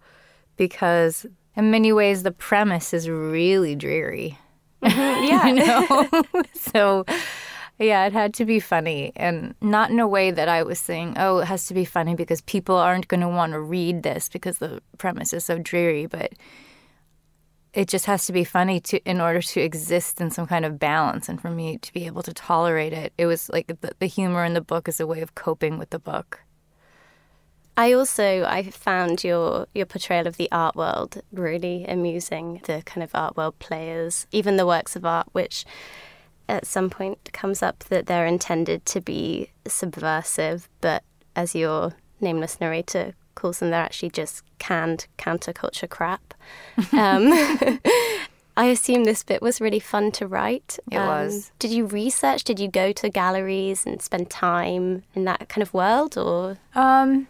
because 0.56 1.24
in 1.56 1.70
many 1.70 1.90
ways 1.90 2.22
the 2.22 2.30
premise 2.30 2.92
is 2.92 3.08
really 3.08 3.74
dreary. 3.74 4.38
Mm-hmm. 4.82 5.08
Yeah. 5.28 6.42
so 6.54 7.06
Yeah, 7.78 8.06
it 8.06 8.12
had 8.12 8.34
to 8.34 8.44
be 8.44 8.58
funny 8.58 9.12
and 9.14 9.54
not 9.60 9.90
in 9.90 10.00
a 10.00 10.08
way 10.08 10.32
that 10.32 10.48
I 10.48 10.64
was 10.64 10.80
saying, 10.80 11.14
oh, 11.16 11.38
it 11.38 11.44
has 11.44 11.66
to 11.66 11.74
be 11.74 11.84
funny 11.84 12.16
because 12.16 12.40
people 12.40 12.74
aren't 12.74 13.06
going 13.06 13.20
to 13.20 13.28
want 13.28 13.52
to 13.52 13.60
read 13.60 14.02
this 14.02 14.28
because 14.28 14.58
the 14.58 14.82
premise 14.98 15.32
is 15.32 15.44
so 15.44 15.58
dreary, 15.58 16.06
but 16.06 16.32
it 17.72 17.86
just 17.86 18.06
has 18.06 18.26
to 18.26 18.32
be 18.32 18.42
funny 18.42 18.80
to 18.80 18.98
in 19.08 19.20
order 19.20 19.40
to 19.40 19.60
exist 19.60 20.20
in 20.20 20.32
some 20.32 20.48
kind 20.48 20.64
of 20.64 20.80
balance 20.80 21.28
and 21.28 21.40
for 21.40 21.50
me 21.50 21.78
to 21.78 21.92
be 21.92 22.06
able 22.06 22.22
to 22.24 22.32
tolerate 22.32 22.92
it. 22.92 23.12
It 23.16 23.26
was 23.26 23.48
like 23.50 23.68
the, 23.68 23.92
the 24.00 24.06
humor 24.06 24.44
in 24.44 24.54
the 24.54 24.60
book 24.60 24.88
is 24.88 24.98
a 24.98 25.06
way 25.06 25.20
of 25.20 25.36
coping 25.36 25.78
with 25.78 25.90
the 25.90 26.00
book. 26.00 26.40
I 27.76 27.92
also 27.92 28.44
I 28.44 28.64
found 28.64 29.22
your 29.22 29.68
your 29.72 29.86
portrayal 29.86 30.26
of 30.26 30.36
the 30.36 30.50
art 30.50 30.74
world 30.74 31.22
really 31.30 31.84
amusing. 31.84 32.60
The 32.64 32.82
kind 32.84 33.04
of 33.04 33.12
art 33.14 33.36
world 33.36 33.56
players, 33.60 34.26
even 34.32 34.56
the 34.56 34.66
works 34.66 34.96
of 34.96 35.04
art, 35.04 35.28
which 35.30 35.64
at 36.48 36.66
some 36.66 36.90
point 36.90 37.30
comes 37.32 37.62
up 37.62 37.84
that 37.84 38.06
they're 38.06 38.26
intended 38.26 38.86
to 38.86 39.00
be 39.00 39.50
subversive, 39.66 40.68
but 40.80 41.02
as 41.36 41.54
your 41.54 41.94
nameless 42.20 42.60
narrator 42.60 43.14
calls 43.34 43.60
them, 43.60 43.70
they're 43.70 43.80
actually 43.80 44.10
just 44.10 44.42
canned 44.58 45.06
counterculture 45.18 45.88
crap. 45.88 46.34
Um, 46.92 47.30
I 48.56 48.64
assume 48.66 49.04
this 49.04 49.22
bit 49.22 49.40
was 49.40 49.60
really 49.60 49.78
fun 49.78 50.10
to 50.12 50.26
write. 50.26 50.80
It 50.90 50.96
um, 50.96 51.06
was. 51.06 51.52
Did 51.60 51.70
you 51.70 51.86
research? 51.86 52.42
Did 52.42 52.58
you 52.58 52.66
go 52.66 52.90
to 52.90 53.08
galleries 53.08 53.86
and 53.86 54.02
spend 54.02 54.30
time 54.30 55.04
in 55.14 55.24
that 55.26 55.48
kind 55.48 55.62
of 55.62 55.72
world, 55.72 56.18
or? 56.18 56.58
Um, 56.74 57.28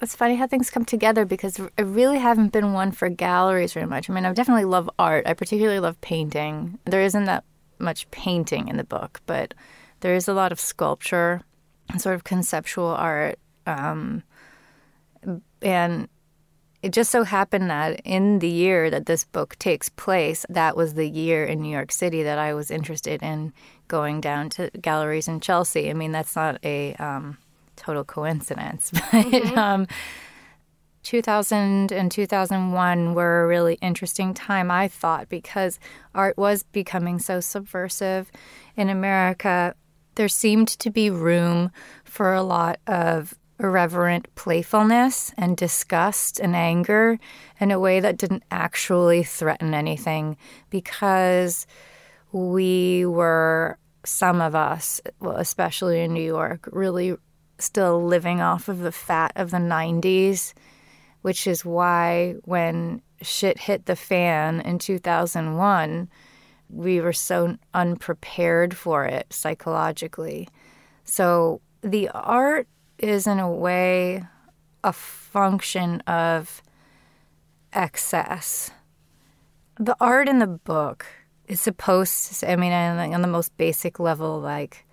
it's 0.00 0.14
funny 0.14 0.36
how 0.36 0.46
things 0.46 0.70
come 0.70 0.84
together 0.84 1.24
because 1.24 1.58
I 1.76 1.82
really 1.82 2.18
haven't 2.18 2.52
been 2.52 2.72
one 2.72 2.92
for 2.92 3.08
galleries 3.08 3.72
very 3.72 3.86
much. 3.86 4.08
I 4.08 4.12
mean, 4.12 4.24
I 4.24 4.32
definitely 4.32 4.66
love 4.66 4.88
art. 5.00 5.26
I 5.26 5.32
particularly 5.34 5.80
love 5.80 6.00
painting. 6.00 6.78
There 6.84 7.02
isn't 7.02 7.24
that 7.24 7.42
much 7.78 8.10
painting 8.10 8.68
in 8.68 8.76
the 8.76 8.84
book, 8.84 9.20
but 9.26 9.54
there 10.00 10.14
is 10.14 10.28
a 10.28 10.34
lot 10.34 10.52
of 10.52 10.60
sculpture 10.60 11.42
and 11.90 12.00
sort 12.00 12.14
of 12.14 12.24
conceptual 12.24 12.88
art. 12.88 13.38
Um, 13.66 14.22
and 15.62 16.08
it 16.82 16.92
just 16.92 17.10
so 17.10 17.24
happened 17.24 17.70
that 17.70 18.00
in 18.04 18.38
the 18.38 18.48
year 18.48 18.90
that 18.90 19.06
this 19.06 19.24
book 19.24 19.56
takes 19.58 19.88
place, 19.88 20.46
that 20.48 20.76
was 20.76 20.94
the 20.94 21.08
year 21.08 21.44
in 21.44 21.60
New 21.60 21.72
York 21.72 21.90
City 21.90 22.22
that 22.22 22.38
I 22.38 22.54
was 22.54 22.70
interested 22.70 23.22
in 23.22 23.52
going 23.88 24.20
down 24.20 24.50
to 24.50 24.70
galleries 24.80 25.28
in 25.28 25.40
Chelsea. 25.40 25.90
I 25.90 25.94
mean, 25.94 26.12
that's 26.12 26.36
not 26.36 26.58
a 26.64 26.94
um, 26.94 27.38
total 27.76 28.04
coincidence, 28.04 28.90
but 28.92 29.02
mm-hmm. 29.02 29.58
Um, 31.06 31.10
2000 31.10 31.92
and 31.92 32.10
2001 32.10 33.14
were 33.14 33.44
a 33.44 33.46
really 33.46 33.74
interesting 33.80 34.34
time, 34.34 34.70
I 34.70 34.88
thought, 34.88 35.28
because 35.28 35.78
art 36.14 36.36
was 36.36 36.62
becoming 36.64 37.18
so 37.18 37.40
subversive 37.40 38.30
in 38.76 38.88
America. 38.88 39.74
There 40.16 40.28
seemed 40.28 40.68
to 40.68 40.90
be 40.90 41.10
room 41.10 41.70
for 42.04 42.34
a 42.34 42.42
lot 42.42 42.80
of 42.86 43.34
irreverent 43.58 44.34
playfulness 44.34 45.32
and 45.38 45.56
disgust 45.56 46.40
and 46.40 46.54
anger 46.54 47.18
in 47.58 47.70
a 47.70 47.80
way 47.80 48.00
that 48.00 48.18
didn't 48.18 48.42
actually 48.50 49.22
threaten 49.22 49.74
anything 49.74 50.36
because 50.70 51.66
we 52.32 53.06
were, 53.06 53.78
some 54.04 54.40
of 54.40 54.54
us, 54.54 55.00
well, 55.20 55.36
especially 55.36 56.00
in 56.00 56.12
New 56.12 56.22
York, 56.22 56.68
really 56.70 57.16
still 57.58 58.04
living 58.04 58.40
off 58.40 58.68
of 58.68 58.80
the 58.80 58.92
fat 58.92 59.32
of 59.36 59.50
the 59.50 59.56
90s, 59.56 60.52
which 61.22 61.46
is 61.46 61.64
why 61.64 62.34
when 62.44 63.02
shit 63.22 63.58
hit 63.58 63.86
the 63.86 63.96
fan 63.96 64.60
in 64.60 64.78
2001, 64.78 66.08
we 66.68 67.00
were 67.00 67.12
so 67.12 67.56
unprepared 67.74 68.76
for 68.76 69.04
it 69.04 69.32
psychologically. 69.32 70.48
So 71.04 71.60
the 71.82 72.08
art 72.10 72.68
is, 72.98 73.26
in 73.26 73.38
a 73.38 73.50
way, 73.50 74.24
a 74.82 74.92
function 74.92 76.00
of 76.02 76.62
excess. 77.72 78.70
The 79.78 79.96
art 80.00 80.28
in 80.28 80.38
the 80.38 80.46
book 80.46 81.06
is 81.46 81.60
supposed 81.60 82.40
to, 82.40 82.50
I 82.50 82.56
mean, 82.56 82.72
on 82.72 83.22
the 83.22 83.28
most 83.28 83.56
basic 83.56 84.00
level, 84.00 84.40
like, 84.40 84.86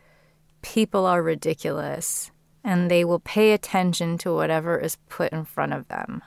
people 0.61 1.05
are 1.05 1.21
ridiculous 1.21 2.31
and 2.63 2.89
they 2.89 3.03
will 3.03 3.19
pay 3.19 3.51
attention 3.51 4.17
to 4.19 4.33
whatever 4.33 4.77
is 4.77 4.97
put 5.09 5.31
in 5.31 5.45
front 5.45 5.73
of 5.73 5.87
them, 5.87 6.21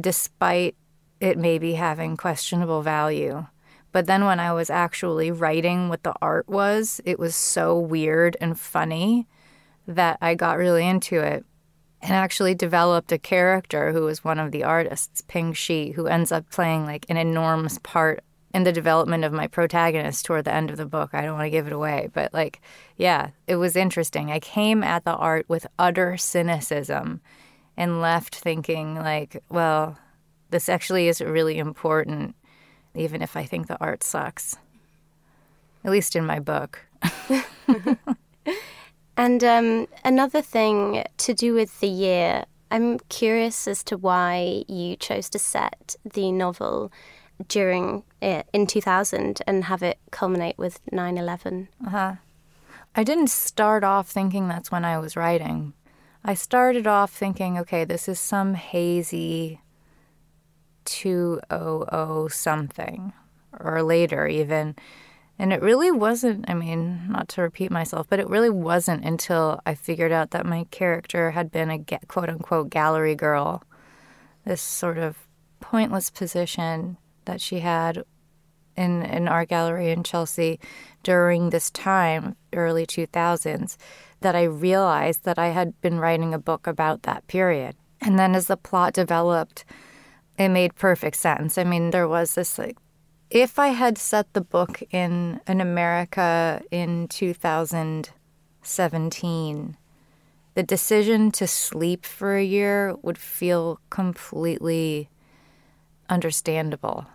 despite 0.00 0.76
it 1.20 1.38
maybe 1.38 1.74
having 1.74 2.16
questionable 2.16 2.82
value. 2.82 3.46
But 3.90 4.06
then 4.06 4.24
when 4.24 4.38
I 4.38 4.52
was 4.52 4.70
actually 4.70 5.30
writing 5.30 5.88
what 5.88 6.02
the 6.02 6.14
art 6.20 6.48
was, 6.48 7.00
it 7.04 7.18
was 7.18 7.34
so 7.34 7.78
weird 7.78 8.36
and 8.40 8.58
funny 8.58 9.26
that 9.86 10.18
I 10.20 10.34
got 10.34 10.58
really 10.58 10.86
into 10.86 11.20
it 11.20 11.44
and 12.00 12.12
actually 12.12 12.54
developed 12.54 13.10
a 13.10 13.18
character 13.18 13.92
who 13.92 14.02
was 14.02 14.22
one 14.22 14.38
of 14.38 14.52
the 14.52 14.62
artists, 14.62 15.22
Ping 15.22 15.52
Xi, 15.52 15.92
who 15.92 16.06
ends 16.06 16.30
up 16.30 16.48
playing 16.50 16.84
like 16.84 17.06
an 17.08 17.16
enormous 17.16 17.78
part 17.82 18.22
in 18.54 18.64
the 18.64 18.72
development 18.72 19.24
of 19.24 19.32
my 19.32 19.46
protagonist 19.46 20.24
toward 20.24 20.44
the 20.44 20.54
end 20.54 20.70
of 20.70 20.76
the 20.76 20.86
book. 20.86 21.10
I 21.12 21.22
don't 21.22 21.34
want 21.34 21.46
to 21.46 21.50
give 21.50 21.66
it 21.66 21.72
away, 21.72 22.08
but 22.12 22.32
like, 22.32 22.60
yeah, 22.96 23.30
it 23.46 23.56
was 23.56 23.76
interesting. 23.76 24.30
I 24.30 24.40
came 24.40 24.82
at 24.82 25.04
the 25.04 25.14
art 25.14 25.46
with 25.48 25.66
utter 25.78 26.16
cynicism 26.16 27.20
and 27.76 28.00
left 28.00 28.34
thinking, 28.34 28.96
like, 28.96 29.42
well, 29.48 29.98
this 30.50 30.68
actually 30.68 31.08
is 31.08 31.20
really 31.20 31.58
important, 31.58 32.34
even 32.94 33.22
if 33.22 33.36
I 33.36 33.44
think 33.44 33.66
the 33.66 33.80
art 33.80 34.02
sucks. 34.02 34.56
At 35.84 35.92
least 35.92 36.16
in 36.16 36.26
my 36.26 36.40
book. 36.40 36.80
and 39.16 39.44
um, 39.44 39.86
another 40.04 40.42
thing 40.42 41.04
to 41.18 41.34
do 41.34 41.54
with 41.54 41.78
the 41.80 41.86
year, 41.86 42.44
I'm 42.70 42.98
curious 43.08 43.68
as 43.68 43.84
to 43.84 43.96
why 43.96 44.64
you 44.66 44.96
chose 44.96 45.28
to 45.30 45.38
set 45.38 45.96
the 46.04 46.32
novel 46.32 46.90
during 47.46 48.02
it 48.20 48.48
in 48.52 48.66
2000 48.66 49.40
and 49.46 49.64
have 49.64 49.82
it 49.82 49.98
culminate 50.10 50.58
with 50.58 50.84
9/11. 50.90 51.68
Uh-huh. 51.86 52.14
I 52.94 53.04
didn't 53.04 53.30
start 53.30 53.84
off 53.84 54.08
thinking 54.08 54.48
that's 54.48 54.72
when 54.72 54.84
I 54.84 54.98
was 54.98 55.16
writing. 55.16 55.74
I 56.24 56.34
started 56.34 56.86
off 56.86 57.12
thinking, 57.12 57.58
okay, 57.58 57.84
this 57.84 58.08
is 58.08 58.18
some 58.18 58.54
hazy 58.54 59.60
200 60.84 62.30
something 62.30 63.12
or 63.58 63.82
later 63.82 64.26
even. 64.26 64.74
And 65.38 65.52
it 65.52 65.62
really 65.62 65.92
wasn't, 65.92 66.50
I 66.50 66.54
mean, 66.54 67.06
not 67.08 67.28
to 67.30 67.42
repeat 67.42 67.70
myself, 67.70 68.08
but 68.10 68.18
it 68.18 68.28
really 68.28 68.50
wasn't 68.50 69.04
until 69.04 69.60
I 69.64 69.74
figured 69.74 70.10
out 70.10 70.32
that 70.32 70.44
my 70.44 70.66
character 70.72 71.30
had 71.30 71.52
been 71.52 71.70
a 71.70 71.78
quote 72.08 72.28
unquote 72.28 72.70
gallery 72.70 73.14
girl. 73.14 73.62
This 74.44 74.60
sort 74.60 74.98
of 74.98 75.28
pointless 75.60 76.10
position 76.10 76.96
that 77.28 77.40
she 77.40 77.60
had 77.60 78.02
in 78.74 79.02
an 79.02 79.28
art 79.28 79.50
gallery 79.50 79.90
in 79.90 80.02
Chelsea 80.02 80.58
during 81.02 81.50
this 81.50 81.70
time, 81.70 82.36
early 82.54 82.86
2000s, 82.86 83.76
that 84.20 84.34
I 84.34 84.44
realized 84.44 85.24
that 85.24 85.38
I 85.38 85.48
had 85.48 85.78
been 85.80 86.00
writing 86.00 86.32
a 86.32 86.38
book 86.38 86.66
about 86.66 87.02
that 87.02 87.26
period. 87.26 87.76
And 88.00 88.18
then 88.18 88.34
as 88.34 88.46
the 88.46 88.56
plot 88.56 88.94
developed, 88.94 89.66
it 90.38 90.48
made 90.48 90.74
perfect 90.74 91.16
sense. 91.16 91.58
I 91.58 91.64
mean, 91.64 91.90
there 91.90 92.08
was 92.08 92.34
this 92.34 92.58
like, 92.58 92.78
if 93.30 93.58
I 93.58 93.68
had 93.68 93.98
set 93.98 94.32
the 94.32 94.40
book 94.40 94.82
in 94.90 95.42
an 95.46 95.60
America 95.60 96.62
in 96.70 97.08
2017, 97.08 99.76
the 100.54 100.62
decision 100.62 101.30
to 101.32 101.46
sleep 101.46 102.06
for 102.06 102.36
a 102.36 102.44
year 102.44 102.96
would 103.02 103.18
feel 103.18 103.80
completely 103.90 105.10
understandable 106.08 107.06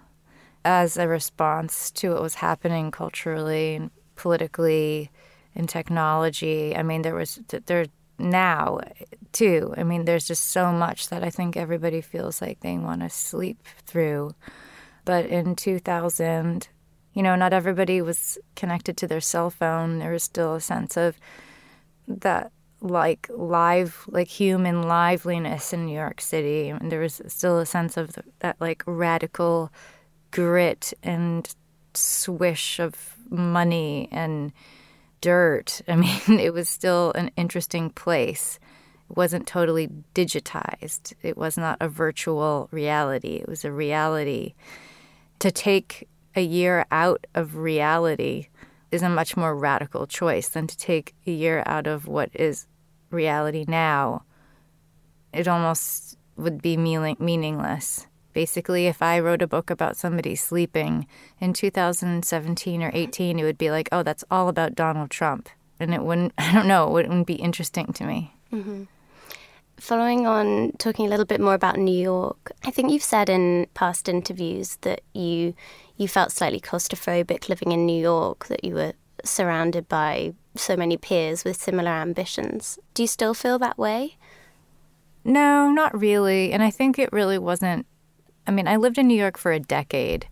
as 0.65 0.97
a 0.97 1.08
response 1.08 1.91
to 1.91 2.12
what 2.12 2.21
was 2.21 2.36
happening 2.36 2.91
culturally 2.91 3.76
and 3.76 3.91
politically 4.15 5.12
and 5.56 5.67
technology. 5.67 6.76
I 6.76 6.84
mean, 6.84 7.02
there 7.02 7.15
was 7.15 7.39
there 7.65 7.86
now 8.17 8.80
too. 9.32 9.73
I 9.78 9.84
mean, 9.84 10.06
there's 10.06 10.28
just 10.28 10.45
so 10.45 10.71
much 10.71 11.10
that 11.10 11.23
I 11.23 11.30
think 11.30 11.58
everybody 11.58 12.02
feels 12.02 12.41
like 12.41 12.62
they 12.62 12.78
want 12.78 13.02
to 13.02 13.10
sleep 13.10 13.60
through. 13.86 14.34
But 15.06 15.26
in 15.26 15.56
2000, 15.56 16.67
you 17.13 17.23
know, 17.23 17.36
not 17.36 17.54
everybody 17.54 18.02
was 18.02 18.38
connected 18.56 18.97
to 18.97 19.08
their 19.08 19.21
cell 19.21 19.49
phone. 19.49 19.99
There 19.99 20.12
was 20.12 20.23
still 20.23 20.56
a 20.56 20.62
sense 20.62 20.97
of 20.97 21.17
that 22.08 22.52
like 22.82 23.30
live 23.34 24.04
like 24.08 24.28
human 24.28 24.84
liveliness 24.84 25.71
in 25.71 25.86
New 25.86 25.95
York 25.95 26.19
City 26.19 26.67
and 26.67 26.91
there 26.91 26.99
was 26.99 27.21
still 27.28 27.58
a 27.60 27.65
sense 27.65 27.95
of 27.95 28.17
that 28.39 28.58
like 28.60 28.84
radical 28.86 29.71
grit 30.33 30.93
and 31.03 31.53
swish 31.93 32.79
of 32.79 33.15
money 33.29 34.09
and 34.11 34.51
dirt. 35.21 35.81
I 35.87 35.95
mean, 35.95 36.39
it 36.39 36.53
was 36.53 36.67
still 36.67 37.13
an 37.13 37.31
interesting 37.37 37.91
place. 37.91 38.59
It 39.09 39.15
wasn't 39.15 39.47
totally 39.47 39.89
digitized, 40.15 41.13
it 41.21 41.37
was 41.37 41.57
not 41.57 41.77
a 41.79 41.87
virtual 41.87 42.67
reality, 42.71 43.35
it 43.35 43.47
was 43.47 43.63
a 43.63 43.71
reality. 43.71 44.55
To 45.39 45.51
take 45.51 46.07
a 46.35 46.41
year 46.41 46.85
out 46.89 47.27
of 47.35 47.57
reality 47.57 48.47
is 48.91 49.03
a 49.03 49.09
much 49.09 49.37
more 49.37 49.55
radical 49.55 50.07
choice 50.07 50.49
than 50.49 50.67
to 50.67 50.77
take 50.77 51.13
a 51.27 51.31
year 51.31 51.63
out 51.65 51.85
of 51.85 52.07
what 52.07 52.29
is 52.33 52.65
reality 53.11 53.65
now. 53.67 54.23
It 55.31 55.47
almost 55.47 56.17
would 56.37 56.61
be 56.61 56.77
meaning- 56.77 57.17
meaningless. 57.19 58.07
Basically, 58.33 58.87
if 58.87 59.01
I 59.01 59.19
wrote 59.19 59.41
a 59.41 59.47
book 59.47 59.69
about 59.69 59.97
somebody 59.97 60.35
sleeping 60.35 61.07
in 61.39 61.53
2017 61.53 62.83
or 62.83 62.91
18, 62.93 63.39
it 63.39 63.43
would 63.43 63.57
be 63.57 63.71
like, 63.71 63.89
oh, 63.91 64.03
that's 64.03 64.23
all 64.31 64.49
about 64.49 64.75
Donald 64.75 65.11
Trump. 65.11 65.49
And 65.79 65.93
it 65.93 66.03
wouldn't, 66.03 66.33
I 66.37 66.51
don't 66.53 66.67
know, 66.67 66.87
it 66.87 66.91
wouldn't 66.91 67.27
be 67.27 67.35
interesting 67.35 67.93
to 67.93 68.03
me. 68.05 68.33
Mm-hmm. 68.51 68.83
Following 69.77 70.27
on, 70.27 70.71
talking 70.77 71.05
a 71.05 71.09
little 71.09 71.25
bit 71.25 71.41
more 71.41 71.53
about 71.53 71.77
New 71.77 71.97
York, 71.97 72.51
I 72.63 72.71
think 72.71 72.91
you've 72.91 73.03
said 73.03 73.29
in 73.29 73.67
past 73.73 74.07
interviews 74.07 74.77
that 74.81 75.01
you 75.13 75.55
you 75.97 76.07
felt 76.07 76.31
slightly 76.31 76.59
claustrophobic 76.59 77.49
living 77.49 77.71
in 77.71 77.85
New 77.85 78.01
York, 78.01 78.47
that 78.47 78.63
you 78.63 78.73
were 78.73 78.93
surrounded 79.23 79.87
by 79.87 80.33
so 80.55 80.75
many 80.75 80.97
peers 80.97 81.43
with 81.43 81.55
similar 81.55 81.91
ambitions. 81.91 82.79
Do 82.93 83.03
you 83.03 83.07
still 83.07 83.33
feel 83.33 83.59
that 83.59 83.77
way? 83.77 84.17
No, 85.23 85.71
not 85.71 85.97
really. 85.97 86.51
And 86.51 86.61
I 86.61 86.69
think 86.69 86.99
it 86.99 87.11
really 87.13 87.37
wasn't. 87.37 87.85
I 88.45 88.51
mean, 88.51 88.67
I 88.67 88.75
lived 88.75 88.97
in 88.97 89.08
New 89.08 89.17
York 89.17 89.38
for 89.38 89.51
a 89.51 89.60
decade. 89.60 90.27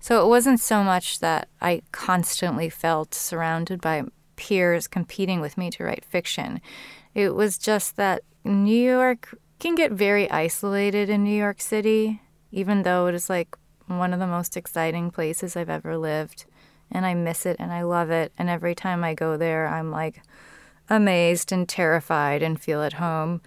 So 0.00 0.24
it 0.24 0.28
wasn't 0.28 0.60
so 0.60 0.84
much 0.84 1.20
that 1.20 1.48
I 1.60 1.82
constantly 1.90 2.68
felt 2.68 3.14
surrounded 3.14 3.80
by 3.80 4.04
peers 4.36 4.86
competing 4.86 5.40
with 5.40 5.58
me 5.58 5.70
to 5.70 5.84
write 5.84 6.04
fiction. 6.04 6.60
It 7.14 7.34
was 7.34 7.58
just 7.58 7.96
that 7.96 8.22
New 8.44 8.76
York 8.76 9.34
can 9.58 9.74
get 9.74 9.90
very 9.90 10.30
isolated 10.30 11.08
in 11.08 11.24
New 11.24 11.36
York 11.36 11.60
City, 11.60 12.20
even 12.52 12.82
though 12.82 13.06
it 13.06 13.14
is 13.14 13.30
like 13.30 13.56
one 13.86 14.12
of 14.12 14.20
the 14.20 14.26
most 14.26 14.56
exciting 14.56 15.10
places 15.10 15.56
I've 15.56 15.70
ever 15.70 15.96
lived. 15.96 16.44
And 16.90 17.04
I 17.04 17.14
miss 17.14 17.46
it 17.46 17.56
and 17.58 17.72
I 17.72 17.82
love 17.82 18.10
it. 18.10 18.32
And 18.38 18.48
every 18.48 18.74
time 18.74 19.02
I 19.02 19.14
go 19.14 19.36
there, 19.36 19.66
I'm 19.66 19.90
like 19.90 20.22
amazed 20.88 21.50
and 21.50 21.68
terrified 21.68 22.42
and 22.42 22.60
feel 22.60 22.82
at 22.82 22.94
home. 22.94 23.40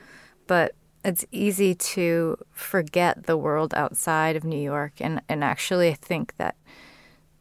But 0.48 0.74
it's 1.04 1.26
easy 1.32 1.76
to 1.76 2.38
forget 2.52 3.24
the 3.24 3.38
world 3.38 3.74
outside 3.74 4.36
of 4.36 4.44
New 4.44 4.62
York. 4.62 4.94
And, 5.00 5.22
and 5.30 5.44
actually, 5.44 5.90
I 5.90 5.94
think 5.94 6.36
that 6.38 6.56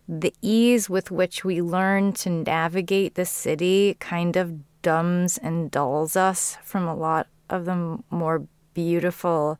the 0.09 0.35
ease 0.41 0.89
with 0.89 1.11
which 1.11 1.45
we 1.45 1.61
learn 1.61 2.13
to 2.15 2.31
navigate 2.31 3.15
the 3.15 3.27
city 3.27 3.97
kind 4.01 4.37
of 4.37 4.61
dumbs 4.83 5.39
and 5.39 5.71
dulls 5.71 6.17
us 6.17 6.57
from 6.63 6.87
a 6.87 6.95
lot 6.95 7.27
of 7.51 7.65
the 7.65 7.99
more 8.11 8.47
beautiful 8.75 9.59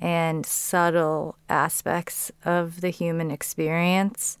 and 0.00 0.46
subtle 0.46 1.36
aspects 1.48 2.30
of 2.44 2.80
the 2.80 2.90
human 2.90 3.30
experience. 3.30 4.38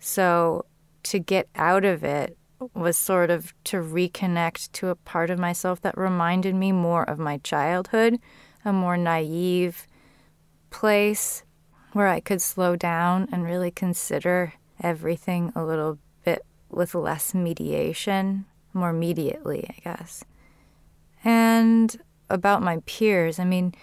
So 0.00 0.64
to 1.04 1.18
get 1.18 1.48
out 1.54 1.84
of 1.84 2.02
it 2.04 2.37
was 2.74 2.96
sort 2.96 3.30
of 3.30 3.54
to 3.64 3.76
reconnect 3.78 4.72
to 4.72 4.88
a 4.88 4.94
part 4.94 5.30
of 5.30 5.38
myself 5.38 5.80
that 5.82 5.96
reminded 5.96 6.54
me 6.54 6.72
more 6.72 7.08
of 7.08 7.18
my 7.18 7.38
childhood, 7.38 8.18
a 8.64 8.72
more 8.72 8.96
naive 8.96 9.86
place 10.70 11.44
where 11.92 12.08
I 12.08 12.20
could 12.20 12.42
slow 12.42 12.76
down 12.76 13.28
and 13.32 13.44
really 13.44 13.70
consider 13.70 14.54
everything 14.82 15.52
a 15.54 15.64
little 15.64 15.98
bit 16.24 16.44
with 16.70 16.94
less 16.94 17.34
mediation, 17.34 18.44
more 18.72 18.90
immediately, 18.90 19.66
I 19.68 19.80
guess. 19.82 20.24
And 21.24 21.96
about 22.30 22.62
my 22.62 22.82
peers, 22.86 23.38
I 23.38 23.44
mean, 23.44 23.74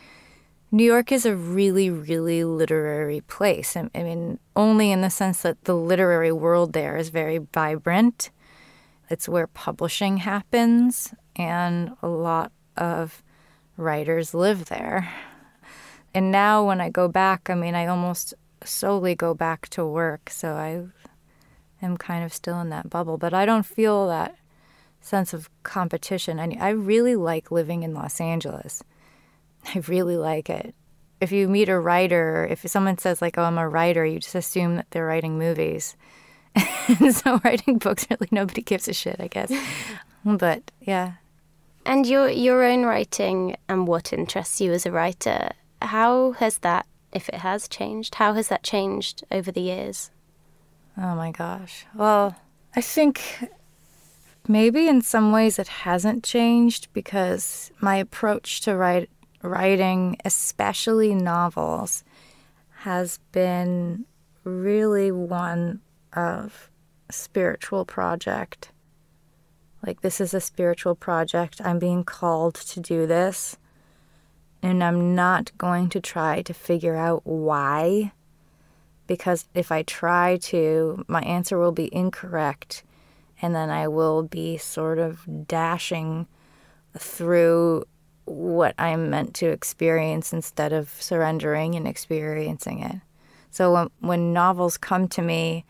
New 0.71 0.83
York 0.83 1.11
is 1.11 1.25
a 1.25 1.35
really, 1.35 1.89
really 1.89 2.43
literary 2.43 3.21
place. 3.21 3.75
I 3.77 3.89
mean, 3.93 4.39
only 4.55 4.91
in 4.91 5.01
the 5.01 5.09
sense 5.09 5.41
that 5.41 5.63
the 5.63 5.75
literary 5.75 6.31
world 6.31 6.73
there 6.73 6.97
is 6.97 7.09
very 7.09 7.37
vibrant. 7.37 8.29
It's 9.09 9.29
where 9.29 9.47
publishing 9.47 10.17
happens, 10.17 11.13
and 11.35 11.95
a 12.01 12.07
lot 12.07 12.51
of 12.75 13.23
writers 13.77 14.33
live 14.33 14.65
there. 14.65 15.11
And 16.13 16.31
now, 16.31 16.65
when 16.65 16.81
I 16.81 16.89
go 16.89 17.07
back, 17.07 17.49
I 17.49 17.55
mean, 17.55 17.75
I 17.75 17.87
almost 17.87 18.33
solely 18.63 19.15
go 19.15 19.33
back 19.33 19.67
to 19.69 19.85
work, 19.85 20.29
so 20.29 20.53
I 20.53 20.85
am 21.81 21.97
kind 21.97 22.23
of 22.23 22.33
still 22.33 22.59
in 22.61 22.69
that 22.69 22.89
bubble. 22.89 23.17
But 23.17 23.33
I 23.33 23.45
don't 23.45 23.65
feel 23.65 24.07
that 24.07 24.35
sense 25.01 25.33
of 25.33 25.49
competition. 25.63 26.39
I, 26.39 26.57
I 26.59 26.69
really 26.69 27.15
like 27.15 27.51
living 27.51 27.83
in 27.83 27.93
Los 27.93 28.19
Angeles. 28.19 28.81
I 29.75 29.79
really 29.87 30.17
like 30.17 30.49
it. 30.49 30.73
If 31.21 31.31
you 31.31 31.47
meet 31.47 31.69
a 31.69 31.79
writer, 31.79 32.47
if 32.49 32.61
someone 32.69 32.97
says 32.97 33.21
like, 33.21 33.37
"Oh, 33.37 33.43
I'm 33.43 33.57
a 33.57 33.69
writer," 33.69 34.05
you 34.05 34.19
just 34.19 34.35
assume 34.35 34.75
that 34.75 34.91
they're 34.91 35.05
writing 35.05 35.37
movies. 35.37 35.95
and 36.99 37.15
so 37.15 37.39
writing 37.43 37.77
books 37.77 38.07
really 38.09 38.27
nobody 38.31 38.61
gives 38.61 38.87
a 38.87 38.93
shit, 38.93 39.17
I 39.19 39.27
guess. 39.27 39.51
but 40.25 40.71
yeah. 40.81 41.13
And 41.85 42.07
your 42.07 42.29
your 42.29 42.63
own 42.63 42.83
writing 42.83 43.57
and 43.67 43.87
what 43.87 44.13
interests 44.13 44.59
you 44.61 44.71
as 44.73 44.85
a 44.85 44.91
writer, 44.91 45.51
how 45.81 46.31
has 46.33 46.59
that, 46.59 46.85
if 47.11 47.29
it 47.29 47.35
has 47.35 47.67
changed, 47.67 48.15
how 48.15 48.33
has 48.33 48.47
that 48.47 48.63
changed 48.63 49.23
over 49.31 49.51
the 49.51 49.61
years? 49.61 50.09
Oh 50.97 51.15
my 51.15 51.31
gosh. 51.31 51.85
Well, 51.93 52.35
I 52.75 52.81
think 52.81 53.49
maybe 54.47 54.87
in 54.87 55.01
some 55.01 55.31
ways 55.31 55.59
it 55.59 55.67
hasn't 55.67 56.23
changed 56.23 56.87
because 56.93 57.71
my 57.81 57.97
approach 57.97 58.61
to 58.61 58.75
write, 58.75 59.09
writing, 59.41 60.17
especially 60.23 61.13
novels, 61.13 62.03
has 62.79 63.19
been 63.31 64.05
really 64.43 65.11
one 65.11 65.81
of 66.15 66.69
spiritual 67.11 67.85
project. 67.85 68.71
Like, 69.85 70.01
this 70.01 70.19
is 70.19 70.33
a 70.33 70.41
spiritual 70.41 70.95
project. 70.95 71.61
I'm 71.63 71.79
being 71.79 72.03
called 72.03 72.55
to 72.55 72.79
do 72.79 73.05
this. 73.05 73.57
And 74.63 74.83
I'm 74.83 75.13
not 75.13 75.55
going 75.59 75.89
to 75.89 75.99
try 75.99 76.41
to 76.41 76.53
figure 76.53 76.95
out 76.95 77.21
why, 77.23 78.13
because 79.05 79.45
if 79.53 79.71
I 79.71 79.83
try 79.83 80.37
to, 80.37 81.05
my 81.07 81.21
answer 81.21 81.59
will 81.59 81.71
be 81.71 81.93
incorrect. 81.93 82.83
And 83.41 83.53
then 83.53 83.69
I 83.69 83.87
will 83.87 84.23
be 84.23 84.57
sort 84.57 84.97
of 84.97 85.45
dashing 85.47 86.25
through 86.97 87.83
what 88.23 88.73
I'm 88.79 89.11
meant 89.11 89.35
to 89.35 89.49
experience 89.49 90.33
instead 90.33 90.73
of 90.73 90.89
surrendering 90.99 91.75
and 91.75 91.87
experiencing 91.87 92.79
it. 92.79 92.95
So 93.51 93.71
when, 93.71 93.89
when 93.99 94.33
novels 94.33 94.77
come 94.77 95.07
to 95.09 95.21
me, 95.21 95.63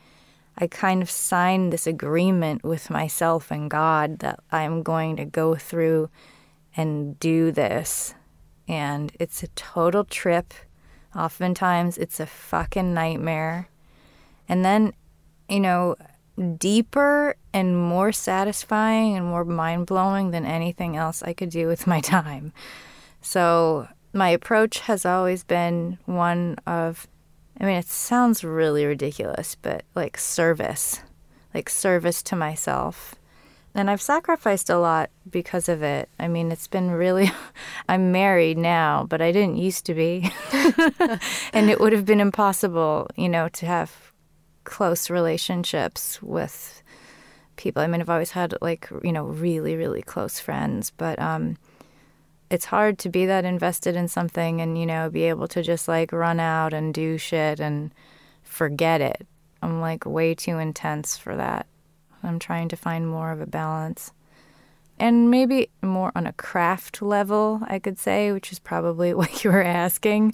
I 0.58 0.68
kind 0.68 1.02
of 1.02 1.12
sign 1.12 1.70
this 1.70 1.86
agreement 1.86 2.64
with 2.64 2.90
myself 2.90 3.52
and 3.52 3.70
God 3.70 4.20
that 4.20 4.40
I'm 4.52 4.84
going 4.84 5.18
to 5.18 5.26
go 5.26 5.56
through 5.56 6.10
and 6.78 7.20
do 7.20 7.52
this. 7.52 8.16
And 8.68 9.12
it's 9.20 9.44
a 9.44 9.48
total 9.50 10.06
trip. 10.06 10.54
Oftentimes, 11.16 11.98
it's 11.98 12.20
a 12.20 12.26
fucking 12.26 12.94
nightmare. 12.94 13.70
And 14.48 14.64
then, 14.64 14.94
you 15.50 15.60
know, 15.60 15.96
deeper 16.58 17.36
and 17.54 17.78
more 17.78 18.12
satisfying 18.12 19.16
and 19.16 19.26
more 19.26 19.46
mind 19.46 19.86
blowing 19.86 20.32
than 20.32 20.46
anything 20.46 20.98
else 20.98 21.22
I 21.22 21.34
could 21.34 21.50
do 21.50 21.68
with 21.68 21.88
my 21.88 22.00
time. 22.02 22.54
So, 23.22 23.88
my 24.14 24.30
approach 24.30 24.80
has 24.80 25.06
always 25.06 25.44
been 25.44 25.98
one 26.06 26.56
of 26.66 27.08
I 27.60 27.66
mean, 27.66 27.78
it 27.78 27.88
sounds 27.88 28.44
really 28.44 28.86
ridiculous, 28.86 29.56
but 29.56 29.84
like 29.96 30.18
service, 30.18 31.02
like 31.54 31.70
service 31.70 32.22
to 32.24 32.36
myself. 32.36 33.16
And 33.74 33.90
I've 33.90 34.02
sacrificed 34.02 34.70
a 34.70 34.78
lot 34.78 35.10
because 35.30 35.68
of 35.68 35.84
it. 35.84 36.08
I 36.18 36.30
mean, 36.30 36.52
it's 36.52 36.68
been 36.68 36.92
really, 36.92 37.32
I'm 37.90 38.12
married 38.12 38.58
now, 38.58 39.06
but 39.10 39.22
I 39.22 39.32
didn't 39.32 39.58
used 39.58 39.86
to 39.86 39.94
be. 39.94 40.32
and 41.54 41.70
it 41.70 41.80
would 41.80 41.92
have 41.92 42.06
been 42.06 42.22
impossible, 42.22 43.10
you 43.16 43.28
know, 43.28 43.50
to 43.50 43.66
have 43.66 44.14
close 44.64 45.10
relationships 45.10 46.22
with 46.22 46.82
people. 47.58 47.82
I 47.82 47.88
mean, 47.88 48.02
I've 48.02 48.10
always 48.10 48.32
had 48.32 48.54
like, 48.62 48.90
you 49.04 49.12
know, 49.12 49.26
really, 49.26 49.76
really 49.76 50.02
close 50.02 50.40
friends, 50.40 50.92
but, 50.92 51.20
um, 51.20 51.58
it's 52.50 52.66
hard 52.66 52.98
to 53.00 53.10
be 53.10 53.26
that 53.26 53.46
invested 53.46 53.96
in 53.96 54.08
something 54.08 54.62
and 54.62 54.78
you 54.78 54.86
know 54.86 55.10
be 55.10 55.24
able 55.24 55.48
to 55.50 55.64
just 55.64 55.88
like 55.88 56.12
run 56.12 56.40
out 56.40 56.74
and 56.74 56.94
do 56.94 57.18
shit 57.18 57.60
and 57.60 57.92
forget 58.44 59.02
it. 59.02 59.26
I'm 59.62 59.82
like 59.82 60.06
way 60.06 60.36
too 60.36 60.58
intense 60.58 61.18
for 61.18 61.36
that. 61.36 61.66
I'm 62.24 62.40
trying 62.40 62.70
to 62.70 62.76
find 62.76 63.08
more 63.08 63.32
of 63.32 63.42
a 63.42 63.48
balance. 63.48 64.12
And 64.98 65.30
maybe 65.30 65.70
more 65.82 66.12
on 66.16 66.26
a 66.26 66.32
craft 66.34 67.02
level 67.02 67.60
i 67.68 67.80
could 67.80 68.00
say 68.00 68.32
which 68.32 68.52
is 68.54 68.60
probably 68.60 69.14
what 69.20 69.44
you 69.44 69.52
were 69.52 69.64
asking. 69.64 70.34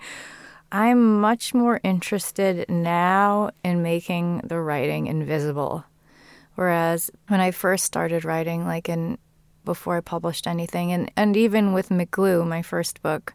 I'm 0.73 1.19
much 1.19 1.53
more 1.53 1.81
interested 1.83 2.69
now 2.69 3.51
in 3.63 3.83
making 3.83 4.41
the 4.45 4.59
writing 4.59 5.07
invisible. 5.07 5.85
Whereas 6.55 7.09
when 7.27 7.39
i 7.39 7.51
first 7.51 7.85
started 7.85 8.25
writing 8.25 8.65
like 8.65 8.89
in 8.89 9.17
before 9.71 9.95
I 9.95 10.01
published 10.01 10.47
anything. 10.47 10.91
And, 10.91 11.11
and 11.15 11.37
even 11.37 11.71
with 11.71 11.89
McGlue, 11.89 12.45
my 12.45 12.61
first 12.61 13.01
book, 13.01 13.33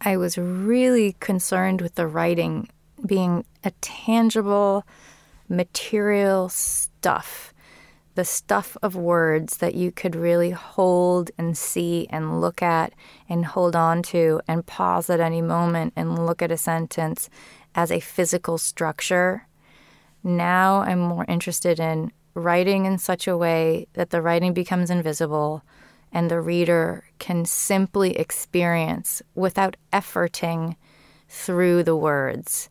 I 0.00 0.16
was 0.16 0.38
really 0.38 1.14
concerned 1.20 1.82
with 1.82 1.94
the 1.96 2.06
writing 2.06 2.68
being 3.04 3.44
a 3.62 3.72
tangible, 3.82 4.86
material 5.48 6.48
stuff 6.48 7.52
the 8.14 8.24
stuff 8.24 8.76
of 8.82 8.94
words 8.94 9.58
that 9.58 9.74
you 9.74 9.90
could 9.90 10.14
really 10.14 10.50
hold 10.50 11.30
and 11.38 11.56
see 11.56 12.06
and 12.10 12.40
look 12.40 12.62
at 12.62 12.92
and 13.28 13.46
hold 13.46 13.74
on 13.74 14.02
to 14.02 14.40
and 14.46 14.66
pause 14.66 15.08
at 15.08 15.20
any 15.20 15.40
moment 15.40 15.92
and 15.96 16.26
look 16.26 16.42
at 16.42 16.50
a 16.50 16.56
sentence 16.56 17.30
as 17.74 17.90
a 17.90 18.00
physical 18.00 18.58
structure. 18.58 19.46
Now 20.22 20.82
I'm 20.82 20.98
more 20.98 21.24
interested 21.26 21.80
in 21.80 22.12
writing 22.34 22.86
in 22.86 22.98
such 22.98 23.26
a 23.28 23.36
way 23.36 23.86
that 23.94 24.10
the 24.10 24.22
writing 24.22 24.52
becomes 24.52 24.90
invisible 24.90 25.62
and 26.12 26.30
the 26.30 26.40
reader 26.40 27.04
can 27.18 27.44
simply 27.44 28.16
experience 28.18 29.22
without 29.34 29.76
efforting 29.92 30.76
through 31.28 31.82
the 31.82 31.96
words. 31.96 32.68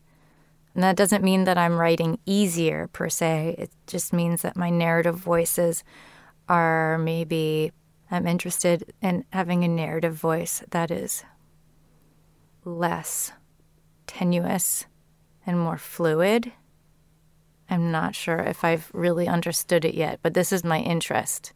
And 0.74 0.82
that 0.82 0.96
doesn't 0.96 1.24
mean 1.24 1.44
that 1.44 1.58
I'm 1.58 1.76
writing 1.78 2.18
easier 2.24 2.88
per 2.92 3.08
se. 3.08 3.56
It 3.58 3.70
just 3.86 4.12
means 4.12 4.42
that 4.42 4.56
my 4.56 4.70
narrative 4.70 5.16
voices 5.16 5.84
are 6.48 6.98
maybe, 6.98 7.72
I'm 8.10 8.26
interested 8.26 8.92
in 9.02 9.24
having 9.32 9.64
a 9.64 9.68
narrative 9.68 10.14
voice 10.14 10.62
that 10.70 10.90
is 10.90 11.24
less 12.64 13.32
tenuous 14.06 14.86
and 15.44 15.58
more 15.58 15.78
fluid. 15.78 16.52
I'm 17.72 17.90
not 17.90 18.14
sure 18.14 18.38
if 18.38 18.64
I've 18.64 18.90
really 18.92 19.26
understood 19.26 19.84
it 19.84 19.94
yet, 19.94 20.20
but 20.22 20.34
this 20.34 20.52
is 20.52 20.62
my 20.62 20.80
interest. 20.80 21.54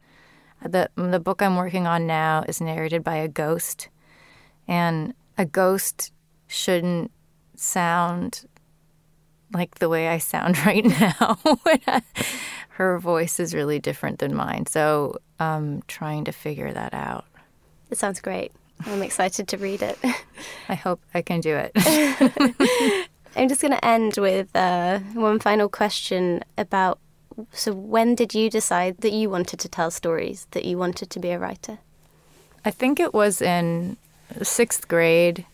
The, 0.67 0.89
the 0.97 1.21
book 1.21 1.43
I'm 1.43 1.57
working 1.57 1.87
on 1.87 2.07
now 2.07 2.43
is 2.49 2.61
narrated 2.61 3.05
by 3.05 3.17
a 3.17 3.29
ghost, 3.29 3.89
and 4.67 5.13
a 5.37 5.45
ghost 5.45 6.13
shouldn't 6.47 7.11
sound 7.57 8.47
like 9.53 9.79
the 9.79 9.91
way 9.91 10.09
I 10.09 10.17
sound 10.17 10.59
right 10.67 10.85
now. 10.85 11.39
Her 12.71 12.99
voice 12.99 13.39
is 13.39 13.55
really 13.55 13.79
different 13.79 14.19
than 14.19 14.35
mine. 14.35 14.65
So 14.67 15.19
I'm 15.39 15.83
trying 15.87 16.25
to 16.25 16.33
figure 16.33 16.73
that 16.73 16.95
out. 16.95 17.27
It 17.91 17.99
sounds 17.99 18.21
great. 18.21 18.53
I'm 18.87 19.03
excited 19.03 19.49
to 19.49 19.59
read 19.59 19.83
it. 19.83 19.99
I 20.69 20.75
hope 20.75 21.01
I 21.13 21.21
can 21.21 21.41
do 21.41 21.57
it. 21.57 21.73
I'm 23.37 23.49
just 23.49 23.61
going 23.61 23.73
to 23.73 23.85
end 23.85 24.17
with 24.17 24.55
uh, 24.57 25.01
one 25.13 25.39
final 25.39 25.69
question 25.69 26.43
about 26.57 26.99
so 27.53 27.75
when 27.75 28.15
did 28.15 28.35
you 28.35 28.49
decide 28.49 28.99
that 28.99 29.13
you 29.13 29.29
wanted 29.29 29.61
to 29.61 29.69
tell 29.69 29.91
stories, 29.91 30.47
that 30.53 30.65
you 30.65 30.79
wanted 30.79 31.11
to 31.11 31.21
be 31.21 31.31
a 31.31 31.39
writer? 31.39 31.79
I 32.65 32.71
think 32.71 32.99
it 32.99 33.13
was 33.13 33.43
in 33.43 33.99
sixth 34.43 34.89
grade, 34.89 35.45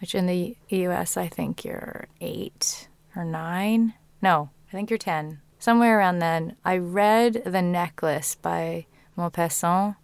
which 0.00 0.14
in 0.14 0.26
the 0.26 0.56
US, 0.68 1.16
I 1.16 1.26
think 1.26 1.64
you're 1.64 2.06
eight 2.20 2.88
or 3.16 3.24
nine. 3.24 3.94
No, 4.20 4.50
I 4.68 4.72
think 4.72 4.90
you're 4.90 4.98
10. 4.98 5.40
Somewhere 5.58 5.98
around 5.98 6.18
then, 6.18 6.56
I 6.64 6.76
read 6.76 7.42
The 7.44 7.62
Necklace 7.62 8.34
by 8.34 8.86
Maupassant, 9.16 9.96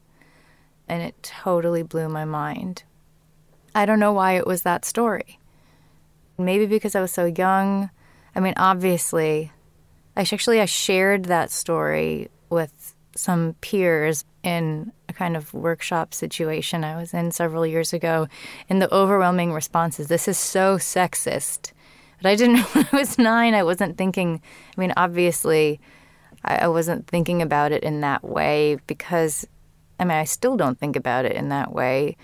and 0.89 1.03
it 1.03 1.23
totally 1.23 1.83
blew 1.83 2.09
my 2.09 2.25
mind. 2.25 2.85
I 3.75 3.87
don't 3.87 4.01
know 4.01 4.13
why 4.13 4.33
it 4.33 4.47
was 4.47 4.63
that 4.63 4.85
story. 4.85 5.39
Maybe 6.39 6.67
because 6.67 6.95
I 6.95 7.01
was 7.01 7.13
so 7.13 7.25
young. 7.27 7.91
I 8.35 8.41
mean, 8.41 8.55
obviously, 8.57 9.53
I 10.17 10.21
actually 10.21 10.61
I 10.61 10.67
shared 10.67 11.27
that 11.27 11.51
story 11.51 12.29
with 12.51 12.95
some 13.15 13.55
peers 13.61 14.25
in 14.43 14.93
a 15.09 15.13
kind 15.13 15.37
of 15.37 15.53
workshop 15.53 16.15
situation 16.15 16.85
I 16.85 16.97
was 16.97 17.15
in 17.15 17.33
several 17.33 17.67
years 17.67 17.93
ago, 17.93 18.29
and 18.69 18.81
the 18.81 18.95
overwhelming 18.95 19.53
responses 19.53 20.09
this 20.09 20.29
is 20.29 20.39
so 20.39 20.77
sexist. 20.77 21.73
But 22.23 22.31
I 22.31 22.37
didn't, 22.37 22.57
know 22.57 22.63
when 22.73 22.89
I 22.93 22.97
was 22.97 23.19
nine, 23.19 23.55
I 23.55 23.63
wasn't 23.63 23.99
thinking, 23.99 24.41
I 24.77 24.81
mean, 24.81 24.93
obviously, 24.97 25.81
I, 26.45 26.59
I 26.59 26.69
wasn't 26.69 27.07
thinking 27.07 27.43
about 27.43 27.73
it 27.73 27.83
in 27.83 28.01
that 28.03 28.25
way 28.25 28.79
because, 28.87 29.47
I 29.99 30.05
mean, 30.05 30.17
I 30.17 30.25
still 30.25 30.57
don't 30.57 30.79
think 30.79 30.97
about 30.97 31.25
it 31.25 31.33
in 31.33 31.49
that 31.49 31.73
way. 31.73 32.17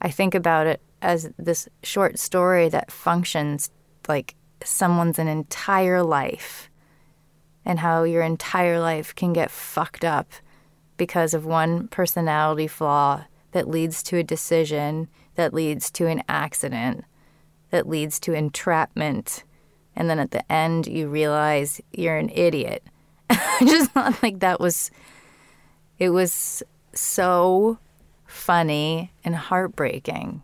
I 0.00 0.10
think 0.10 0.34
about 0.34 0.66
it 0.66 0.80
as 1.06 1.30
this 1.38 1.68
short 1.84 2.18
story 2.18 2.68
that 2.68 2.90
functions 2.90 3.70
like 4.08 4.34
someone's 4.64 5.18
an 5.18 5.28
entire 5.28 6.02
life 6.02 6.68
and 7.64 7.78
how 7.78 8.02
your 8.02 8.22
entire 8.22 8.80
life 8.80 9.14
can 9.14 9.32
get 9.32 9.50
fucked 9.50 10.04
up 10.04 10.32
because 10.96 11.32
of 11.32 11.46
one 11.46 11.86
personality 11.88 12.66
flaw 12.66 13.24
that 13.52 13.68
leads 13.68 14.02
to 14.02 14.16
a 14.16 14.24
decision 14.24 15.08
that 15.36 15.54
leads 15.54 15.90
to 15.92 16.06
an 16.06 16.22
accident 16.28 17.04
that 17.70 17.88
leads 17.88 18.18
to 18.20 18.32
entrapment. 18.32 19.44
And 19.94 20.10
then 20.10 20.18
at 20.18 20.32
the 20.32 20.50
end, 20.50 20.86
you 20.86 21.08
realize 21.08 21.80
you're 21.92 22.16
an 22.16 22.30
idiot. 22.30 22.82
I 23.30 23.58
just 23.66 23.92
thought 23.92 24.22
like 24.22 24.40
that 24.40 24.60
was, 24.60 24.90
it 25.98 26.10
was 26.10 26.62
so 26.94 27.78
funny 28.26 29.12
and 29.24 29.36
heartbreaking. 29.36 30.42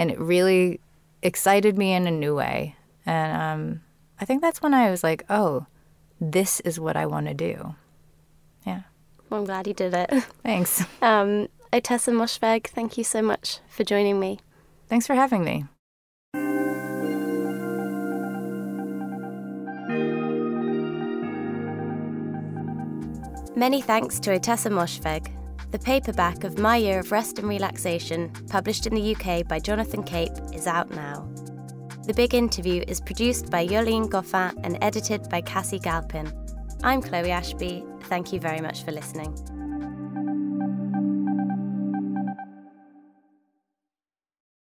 And 0.00 0.10
it 0.10 0.18
really 0.18 0.80
excited 1.22 1.76
me 1.76 1.92
in 1.92 2.06
a 2.06 2.10
new 2.10 2.34
way. 2.34 2.74
And 3.04 3.36
um, 3.36 3.82
I 4.18 4.24
think 4.24 4.40
that's 4.40 4.62
when 4.62 4.72
I 4.72 4.90
was 4.90 5.04
like, 5.04 5.26
oh, 5.28 5.66
this 6.18 6.60
is 6.60 6.80
what 6.80 6.96
I 6.96 7.04
want 7.04 7.26
to 7.26 7.34
do. 7.34 7.74
Yeah. 8.66 8.84
Well, 9.28 9.40
I'm 9.40 9.46
glad 9.46 9.66
you 9.66 9.74
did 9.74 9.92
it. 9.92 10.10
Thanks. 10.42 10.80
Um, 11.02 11.48
Ottessa 11.70 12.14
Moshfegh, 12.14 12.66
thank 12.68 12.96
you 12.96 13.04
so 13.04 13.20
much 13.20 13.58
for 13.68 13.84
joining 13.84 14.18
me. 14.18 14.38
Thanks 14.88 15.06
for 15.06 15.14
having 15.14 15.44
me. 15.44 15.66
Many 23.54 23.82
thanks 23.82 24.18
to 24.20 24.30
Ottessa 24.30 24.72
Moshfegh. 24.72 25.30
The 25.70 25.78
paperback 25.78 26.42
of 26.42 26.58
My 26.58 26.76
Year 26.78 26.98
of 26.98 27.12
Rest 27.12 27.38
and 27.38 27.48
Relaxation, 27.48 28.32
published 28.48 28.88
in 28.88 28.94
the 28.94 29.14
UK 29.14 29.46
by 29.46 29.60
Jonathan 29.60 30.02
Cape, 30.02 30.32
is 30.52 30.66
out 30.66 30.90
now. 30.90 31.28
The 32.06 32.12
Big 32.12 32.34
Interview 32.34 32.82
is 32.88 33.00
produced 33.00 33.50
by 33.50 33.64
Yolene 33.64 34.08
Goffin 34.08 34.52
and 34.64 34.78
edited 34.82 35.28
by 35.30 35.42
Cassie 35.42 35.78
Galpin. 35.78 36.32
I'm 36.82 37.00
Chloe 37.00 37.30
Ashby. 37.30 37.84
Thank 38.02 38.32
you 38.32 38.40
very 38.40 38.60
much 38.60 38.82
for 38.82 38.90
listening. 38.90 39.32